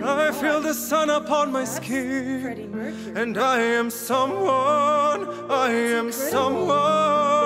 [0.03, 3.13] I feel the sun upon my skin.
[3.15, 7.36] And I am someone, I am someone.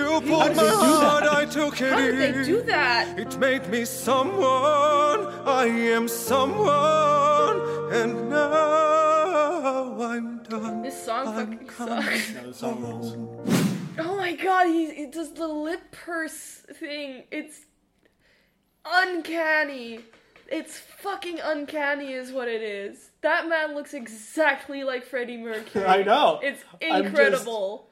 [0.00, 1.32] You pulled did my they do heart, that?
[1.32, 2.32] I took it How did in.
[2.40, 3.18] they do that?
[3.18, 7.60] It made me someone, I am someone.
[7.92, 10.82] And now I'm done.
[10.82, 12.34] This song I'm fucking sucks.
[12.34, 13.16] Now song rolls.
[13.98, 17.24] Oh my god, he, he does the lip purse thing.
[17.30, 17.66] It's
[18.84, 20.00] uncanny.
[20.50, 23.10] It's fucking uncanny, is what it is.
[23.22, 25.84] That man looks exactly like Freddie Mercury.
[25.96, 26.40] I know.
[26.42, 27.89] It's I'm just- incredible.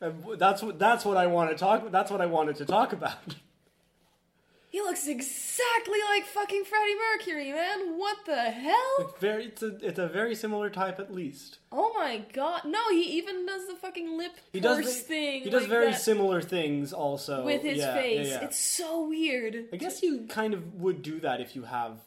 [0.00, 1.90] That's what that's what I want to talk.
[1.90, 3.34] That's what I wanted to talk about.
[4.68, 7.96] He looks exactly like fucking Freddie Mercury, man.
[7.96, 9.14] What the hell?
[9.20, 11.60] Very, it's a it's a very similar type at least.
[11.72, 12.62] Oh my god.
[12.66, 15.44] No, he even does the fucking lip He does thing.
[15.44, 18.28] He does like very that similar things also with his Yeah, yeah, face.
[18.28, 18.44] yeah.
[18.44, 19.64] It's so weird.
[19.72, 21.98] I guess you kind of would do that if you have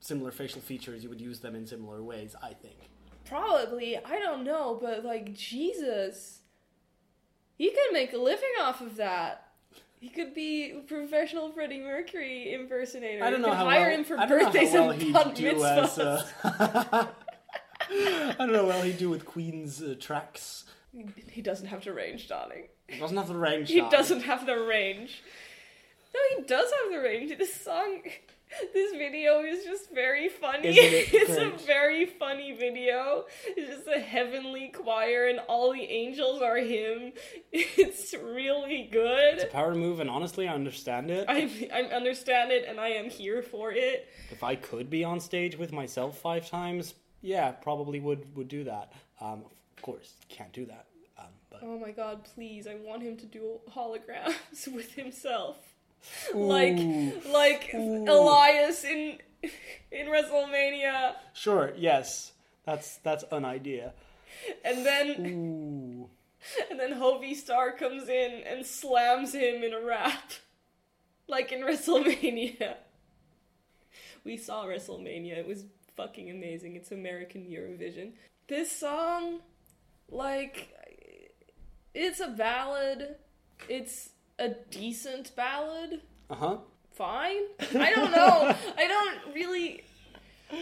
[0.00, 1.04] similar facial features.
[1.04, 2.34] You would use them in similar ways.
[2.42, 2.78] I think.
[3.24, 6.40] Probably, I don't know, but like Jesus,
[7.58, 9.44] he could make a living off of that.
[10.00, 13.22] He could be a professional Freddie Mercury impersonator.
[13.24, 13.98] I don't know You could how hire well.
[13.98, 15.98] him for I don't know birthdays well and bat do as.
[15.98, 16.24] Uh,
[17.90, 20.64] I don't know how well he'd do with Queen's uh, tracks.
[21.30, 22.68] He doesn't have the range, darling.
[22.86, 23.70] He doesn't have the range.
[23.70, 23.90] He shot.
[23.90, 25.22] doesn't have the range.
[26.14, 27.36] No, he does have the range.
[27.36, 28.02] This song,
[28.74, 30.68] This video is just very funny.
[30.68, 33.24] It it's a very funny video.
[33.46, 37.12] It's just a heavenly choir and all the angels are him.
[37.52, 39.34] It's really good.
[39.34, 41.26] It's a power move, and honestly, I understand it.
[41.28, 44.08] I I understand it and I am here for it.
[44.30, 48.64] If I could be on stage with myself five times, yeah, probably would would do
[48.64, 48.92] that.
[49.20, 49.44] Um,
[49.76, 50.86] of course, can't do that.
[51.18, 52.66] Um, but Oh my god, please.
[52.66, 55.67] I want him to do holograms with himself.
[56.34, 56.78] Like
[57.30, 59.18] like Elias in
[59.90, 61.14] in WrestleMania.
[61.32, 62.32] sure, yes,
[62.64, 63.92] that's that's an idea.
[64.64, 66.10] And then Ooh,
[66.70, 70.32] and then Hovi Star comes in and slams him in a rap.
[71.26, 72.76] Like in WrestleMania.
[74.24, 75.38] We saw WrestleMania.
[75.38, 75.64] It was
[75.96, 76.76] fucking amazing.
[76.76, 78.12] It's American Eurovision.
[78.46, 79.40] This song,
[80.10, 80.74] like,
[81.94, 83.16] it's a ballad.
[83.68, 86.00] It's a decent ballad.
[86.30, 86.56] uh huh.
[86.94, 87.42] Fine.
[87.60, 88.54] I don't know.
[88.76, 89.84] I don't really.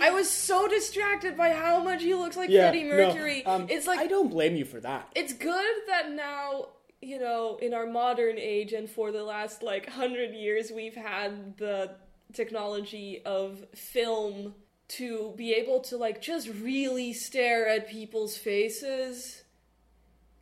[0.03, 3.47] I was so distracted by how much he looks like Yeah, Freddie no, Mercury.
[3.47, 5.09] um, it's like I don't blame you for that.
[5.14, 6.66] it's good that now
[7.01, 11.57] you know in our modern age and for the last like 100 years we've had
[11.59, 11.93] the
[12.35, 14.55] technology of film
[14.89, 19.43] to be able to like just really stare at people's faces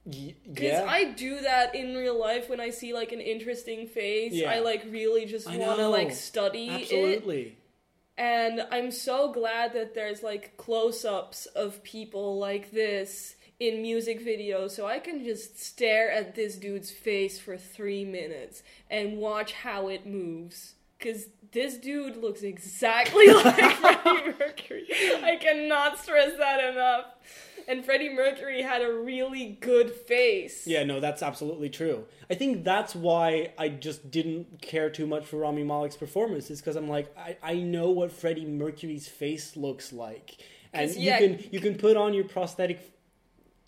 [0.06, 3.86] Y- because yeah, i do that in real life when i see like an interesting
[3.86, 4.50] face Yeah.
[4.50, 7.56] i like really just want to like study it absolutely.
[8.18, 14.24] and I'm so glad that there's like close ups of people like this in music
[14.24, 19.52] videos so I can just stare at this dude's face for three minutes and watch
[19.52, 20.74] how it moves.
[21.04, 24.86] Because this dude looks exactly like Freddie Mercury.
[25.22, 27.04] I cannot stress that enough.
[27.68, 30.66] And Freddie Mercury had a really good face.
[30.66, 32.04] Yeah, no, that's absolutely true.
[32.28, 36.60] I think that's why I just didn't care too much for Rami Malek's performance, is
[36.60, 40.36] because I'm like, I, I know what Freddie Mercury's face looks like.
[40.74, 42.80] And 'Cause, you can you can put on your prosthetic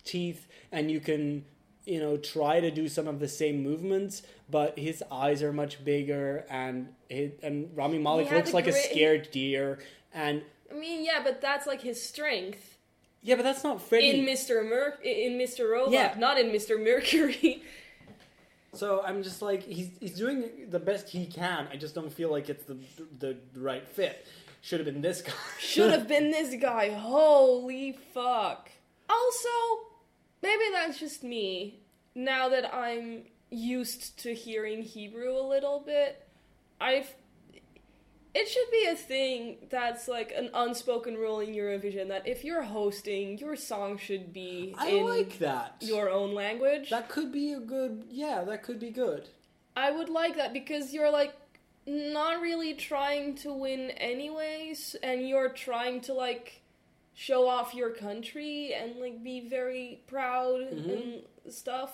[0.03, 1.45] teeth and you can
[1.87, 5.83] you know try to do some of the same movements, but his eyes are much
[5.83, 9.79] bigger and his, and Rami Malek had looks the like a grit- scared deer
[10.13, 12.77] and I mean, yeah, but that's like his strength.
[13.23, 14.19] yeah, but that's not Freddie.
[14.19, 14.67] In Mr.
[14.67, 15.71] Mer- in Mr.
[15.71, 16.13] Robot, Yeah.
[16.17, 16.77] not in Mr.
[16.83, 17.63] Mercury.
[18.73, 21.67] So I'm just like he's he's doing the best he can.
[21.71, 22.77] I just don't feel like it's the
[23.17, 24.27] the, the right fit.
[24.61, 25.31] Should have been this guy.
[25.59, 26.89] Should have been this guy.
[26.91, 28.69] Holy fuck.
[29.09, 29.49] Also,
[30.47, 31.79] maybe that's just me.
[32.15, 36.27] Now that I'm used to hearing Hebrew a little bit,
[36.79, 37.13] I've.
[38.33, 42.61] It should be a thing that's like an unspoken rule in Eurovision that if you're
[42.61, 45.77] hosting, your song should be I in like that.
[45.79, 46.91] your own language.
[46.91, 48.03] That could be a good.
[48.11, 49.29] Yeah, that could be good.
[49.75, 51.33] I would like that because you're like
[51.87, 56.61] not really trying to win anyways and you're trying to like
[57.19, 60.89] show off your country and like be very proud Mm-hmm.
[60.91, 61.91] and stuff.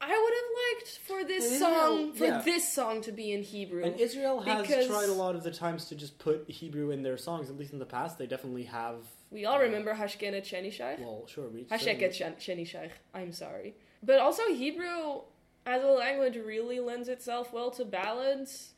[0.00, 2.40] I would have liked for this Yeah, song for yeah.
[2.42, 3.82] this song to be in Hebrew.
[3.84, 7.18] And Israel has tried a lot of the times to just put Hebrew in their
[7.18, 7.50] songs.
[7.50, 8.98] At least in the past, they definitely have.
[9.30, 11.00] we all remember Hashkenet Shenishach.
[11.00, 11.48] Well, sure.
[11.48, 12.90] We Hasheket Shenishach.
[13.12, 13.74] I'm sorry.
[14.02, 15.22] But also Hebrew
[15.66, 18.70] as a language really lends itself well to ballads.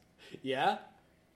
[0.42, 0.78] Yeah.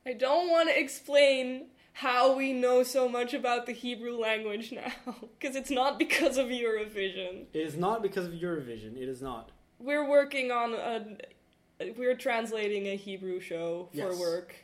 [0.06, 4.92] I don't want to explain how we know so much about the Hebrew language now,
[5.38, 7.46] because it's not because of Eurovision.
[7.54, 8.96] It is not because of Eurovision.
[9.00, 9.50] It is not.
[9.78, 11.16] We're working on a.
[11.96, 14.18] We're translating a Hebrew show for Yes.
[14.18, 14.54] work.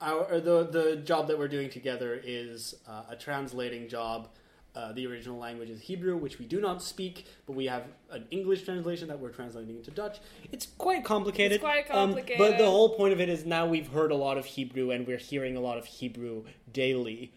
[0.00, 4.28] Our the the job that we're doing together is uh, a translating job.
[4.74, 8.24] Uh, the original language is Hebrew, which we do not speak, but we have an
[8.30, 10.18] English translation that we're translating into Dutch.
[10.50, 11.56] It's quite complicated.
[11.56, 14.38] It's quite um, but the whole point of it is now we've heard a lot
[14.38, 17.32] of Hebrew and we're hearing a lot of Hebrew daily.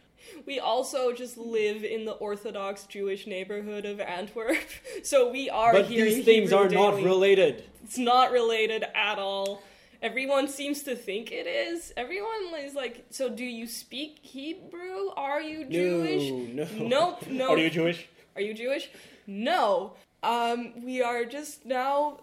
[0.45, 4.57] We also just live in the Orthodox Jewish neighborhood of Antwerp,
[5.03, 7.63] so we are But these things Hebrew are not related.
[7.83, 9.61] It's not related at all.
[10.01, 11.93] Everyone seems to think it is.
[11.95, 15.09] Everyone is like, so do you speak Hebrew?
[15.15, 16.31] Are you Jewish?
[16.53, 16.87] No, no.
[16.87, 17.49] Nope, no.
[17.53, 18.07] Are you Jewish?
[18.35, 18.89] Are you Jewish?
[19.25, 19.93] No.
[20.21, 22.19] Um, we are just now,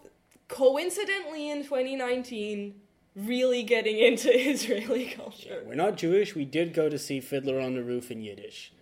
[0.49, 2.75] coincidentally in 2019,
[3.17, 5.63] really getting into Israeli culture.
[5.67, 6.35] We're not Jewish.
[6.35, 8.73] We did go to see Fiddler on the Roof in Yiddish.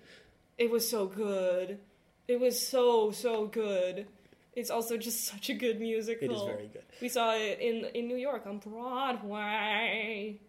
[0.59, 1.79] It was so good.
[2.29, 4.07] It was so, so good.
[4.55, 6.31] It's also just such a good musical.
[6.31, 6.85] It is very good.
[7.01, 10.41] We saw it in, in New York on Broadway.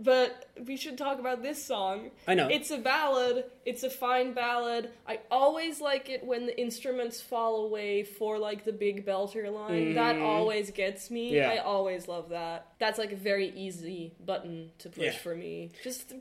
[0.00, 2.10] But we should talk about this song.
[2.28, 2.46] I know.
[2.48, 3.46] It's a ballad.
[3.66, 4.90] It's a fine ballad.
[5.08, 9.86] I always like it when the instruments fall away for like the big belter line.
[9.86, 9.94] Mm-hmm.
[9.94, 11.34] That always gets me.
[11.36, 11.50] Yeah.
[11.50, 12.68] I always love that.
[12.78, 15.12] That's like a very easy button to push Yeah.
[15.18, 15.70] for me.
[15.82, 16.12] Just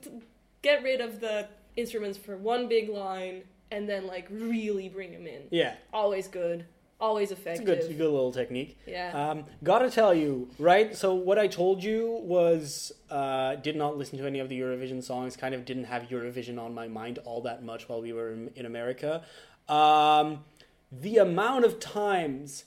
[0.64, 5.28] get rid of the instruments for one big line and then like really bring them
[5.28, 5.44] in.
[5.52, 5.76] Yeah.
[5.94, 6.66] Always good.
[7.00, 7.68] Always effective.
[7.70, 8.80] It's a good, good little technique.
[8.88, 9.12] Yeah.
[9.30, 10.96] Um, gotta tell you, right?
[10.96, 15.04] So what I told you was uh, did not listen to any of the Eurovision
[15.04, 15.38] songs.
[15.38, 18.50] Kind of didn't have Eurovision on my mind all that much while we were in,
[18.56, 19.24] in America.
[19.70, 20.46] Um,
[20.92, 22.64] the amount of times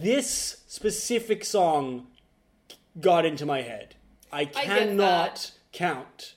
[0.00, 2.08] this specific song
[3.00, 3.94] got into my head,
[4.32, 5.50] I cannot that.
[5.72, 6.34] count.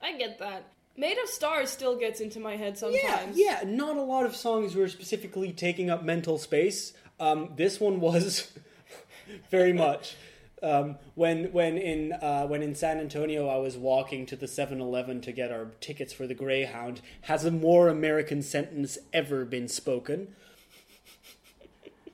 [0.00, 0.73] I get that.
[0.96, 3.36] Made of Stars still gets into my head sometimes.
[3.36, 3.68] Yeah, yeah.
[3.68, 6.92] Not a lot of songs were specifically taking up mental space.
[7.18, 8.52] Um, this one was
[9.50, 10.16] very much.
[10.62, 15.20] Um, when when in uh, when in San Antonio, I was walking to the 7-Eleven
[15.22, 17.00] to get our tickets for the Greyhound.
[17.22, 20.28] Has a more American sentence ever been spoken?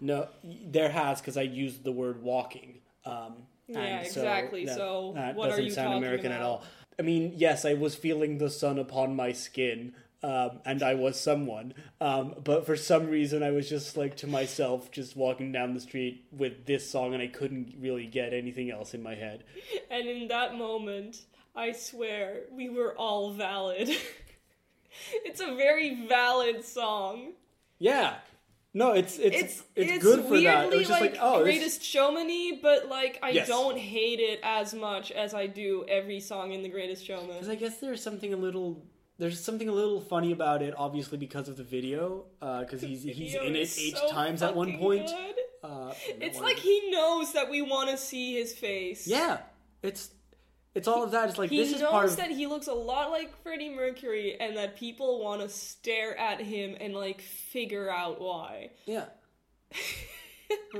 [0.00, 2.78] No, there has because I used the word walking.
[3.04, 3.34] Um,
[3.68, 4.66] Yeah, and exactly.
[4.66, 6.64] So that what are doesn't you sound talking American at all.
[7.00, 11.18] I mean, yes, I was feeling the sun upon my skin, um, and I was
[11.18, 11.72] someone.
[11.98, 15.80] Um, but for some reason, I was just like to myself, just walking down the
[15.80, 19.44] street with this song, and I couldn't really get anything else in my head.
[19.90, 21.22] And in that moment,
[21.56, 23.88] I swear, we were all valid.
[25.24, 27.32] it's a very valid song.
[27.78, 28.16] Yeah,
[28.72, 30.72] no, it's it's It's it's, it's, good for weirdly that.
[30.72, 33.48] It was just like, like, oh, this- greatest showmany, but like I Yes.
[33.48, 37.34] don't hate it as much as I do every song in the Greatest Showman.
[37.34, 38.82] Because I guess there's something a little
[39.18, 43.32] there's something a little funny about it, obviously because of the video, because he's he's
[43.32, 45.06] Video in it eight so times at one point.
[45.06, 45.34] good.
[45.62, 49.06] Uh, It's one- like he knows that we want to see his face.
[49.06, 49.38] yeah,
[49.82, 50.10] it's
[50.74, 51.28] it's all of that.
[51.30, 53.74] It's like He this is knows part of that he looks a lot like Freddie
[53.74, 58.70] Mercury and that people want to stare at him and like figure out why.
[58.86, 59.06] yeah.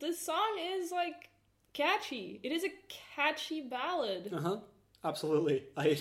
[0.00, 1.30] The song is like
[1.72, 2.38] catchy.
[2.42, 2.68] It is a
[3.16, 4.30] catchy ballad.
[4.32, 4.56] Uh huh.
[5.02, 5.64] Absolutely.
[5.76, 5.98] I,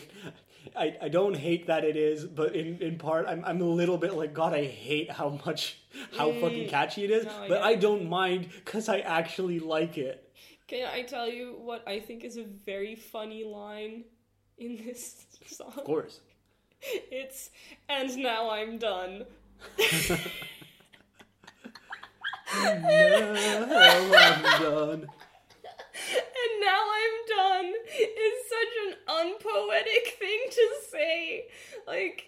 [0.76, 3.98] I I don't hate that it is, but in, in part I'm I'm a little
[3.98, 4.54] bit like God.
[4.54, 5.78] I hate how much
[6.18, 7.28] how fucking catchy it is, Mm.
[7.28, 10.33] No, I but I don't mind because I actually like it.
[10.74, 14.06] Can I tell you what I think is a very funny line
[14.58, 15.72] in this song?
[15.78, 16.20] Of course.
[16.82, 17.52] It's
[17.88, 19.26] and now I'm done.
[22.56, 22.80] Now
[23.76, 25.08] I'm done.
[26.12, 31.50] And now I'm done is such an unpoetic thing to say.
[31.86, 32.28] Like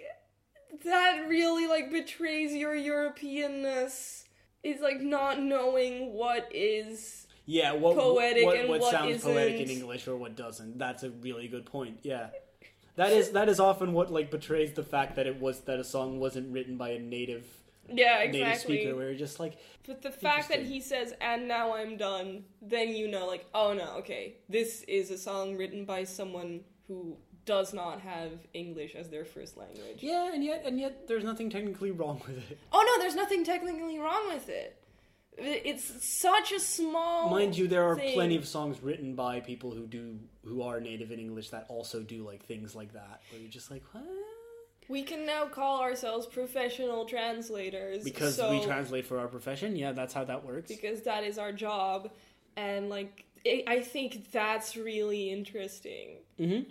[0.83, 4.25] that really like betrays your Europeanness.
[4.61, 9.69] It's like not knowing what is Yeah, what Poetic what, what what sounds poetic in.
[9.69, 10.77] English or what doesn't.
[10.77, 11.99] That's a really good point.
[12.03, 12.27] Yeah.
[12.95, 15.83] That is that is often what like betrays the fact that it was that a
[15.83, 17.45] song wasn't written by a native
[17.91, 21.75] yeah, native speaker where you're just like But the fact that he says, and now
[21.75, 26.03] I'm done, then you know, like, oh no, okay, this is a song written by
[26.03, 29.99] someone who does not have English as their first language.
[29.99, 32.57] Yeah, and yet and yet there's nothing technically wrong with it.
[32.71, 34.81] Oh no, there's nothing technically wrong with it.
[35.37, 37.29] It's such a small.
[37.29, 38.13] Mind you, there are thing.
[38.13, 42.01] plenty of songs written by people who do who are native in English that also
[42.01, 43.21] do like things like that.
[43.31, 44.03] Where you're just like, what?
[44.87, 49.75] We can now call ourselves professional translators Because so- we translate for our profession.
[49.75, 50.69] Yeah, that's how that works.
[50.69, 52.11] because that is our job,
[52.55, 56.17] and like I I think that's really interesting.
[56.39, 56.65] Mhm.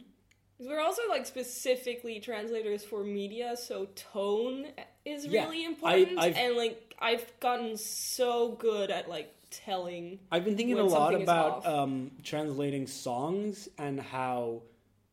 [0.56, 4.68] 'Cause We're also like specifically translators for media, so tone
[5.04, 6.18] is Yeah, really I- important.
[6.18, 10.18] I've- and like I've gotten so good at like telling.
[10.30, 14.62] I've been thinking a lot about um, translating songs and how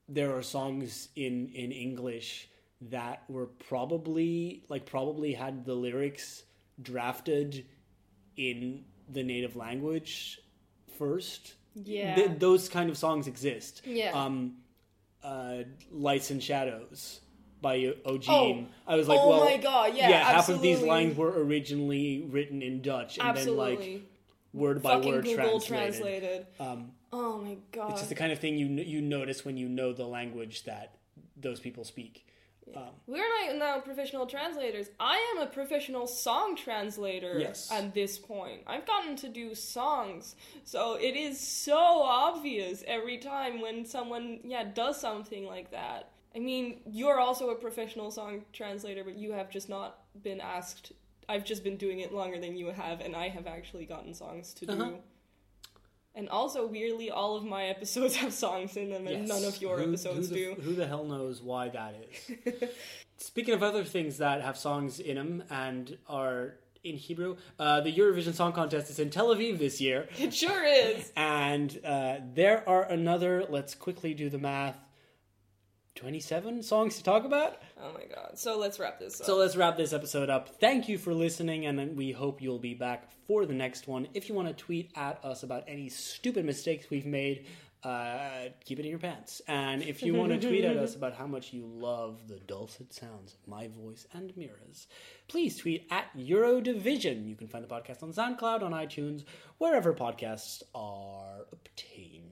[0.10, 2.50] there are songs in in English
[2.90, 6.44] that were probably like probably had the lyrics
[6.82, 7.66] drafted
[8.38, 10.40] in the native language
[10.98, 11.54] first.
[11.76, 12.16] Yeah.
[12.16, 13.82] Th- those kind of songs exist.
[13.86, 14.12] Yeah.
[14.12, 14.58] Um,
[15.24, 17.22] uh, Lights and Shadows
[17.62, 18.68] by O'G3NE.
[18.88, 22.26] I was like, oh well, my god, yeah, yeah, half of these lines were originally
[22.30, 24.02] written in Dutch and absolutely then like
[24.54, 25.68] word by fucking word Google translated.
[26.22, 26.48] translated.
[26.60, 27.92] Um, Oh my god.
[27.92, 30.96] it's just the kind of thing you you notice when you know the language that
[31.38, 32.26] those people speak.
[32.74, 34.88] Um, We're not now professional translators.
[34.98, 37.70] I am a professional song translator Yes.
[37.70, 38.62] at this point.
[38.66, 40.36] I've gotten to do songs.
[40.64, 46.12] So it is so obvious every time when someone yeah does something like that.
[46.36, 50.94] I mean, you're also a professional song translator, but you have just not been asked.
[51.28, 54.54] I've just been doing it longer than you have, and I have actually gotten songs
[54.56, 54.74] to do.
[54.74, 54.92] Uh-huh.
[56.14, 59.28] And also, weirdly, all of my episodes have songs in them, and Yes.
[59.28, 60.62] none of your Who- episodes who the, do.
[60.62, 62.70] Who the hell knows why that is?
[63.18, 67.94] Speaking of other things that have songs in them and are in Hebrew, uh, the
[67.96, 70.08] Eurovision Song Contest is in Tel Aviv this year.
[70.18, 71.12] It sure is.
[71.18, 74.78] And uh, there are another, let's quickly do the math,
[76.02, 77.62] 27 songs to talk about.
[77.80, 78.32] Oh my god.
[78.34, 79.28] So let's wrap this up.
[79.28, 80.50] So let's wrap this episode up.
[80.60, 84.08] Thank you for listening, and we hope you'll be back for the next one.
[84.16, 87.46] If you want to tweet at us about any stupid mistakes we've made,
[87.84, 89.44] uh, keep it in your pants.
[89.48, 92.92] And if you want to tweet at us about how much you love the dulcet
[92.92, 94.88] sounds of my voice and Mira's,
[95.28, 97.28] please tweet at Eurodivision.
[97.28, 99.24] You can find the podcast on SoundCloud, on iTunes,
[99.60, 102.31] wherever podcasts are obtained.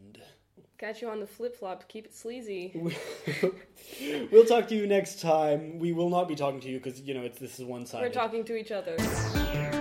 [0.80, 1.86] Catch you on the flip flop.
[1.90, 2.72] Keep it sleazy.
[4.32, 5.78] we'll talk to you next time.
[5.78, 8.06] We will not be talking to you because, you know, it's, this is one sided.
[8.06, 8.96] We're talking to each other.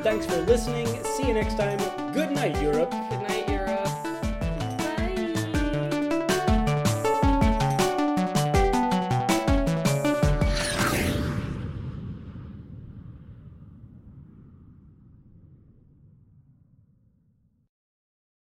[0.03, 0.89] Thanks for listening.
[1.05, 1.79] See you next time.
[2.13, 2.93] Good night, Europe.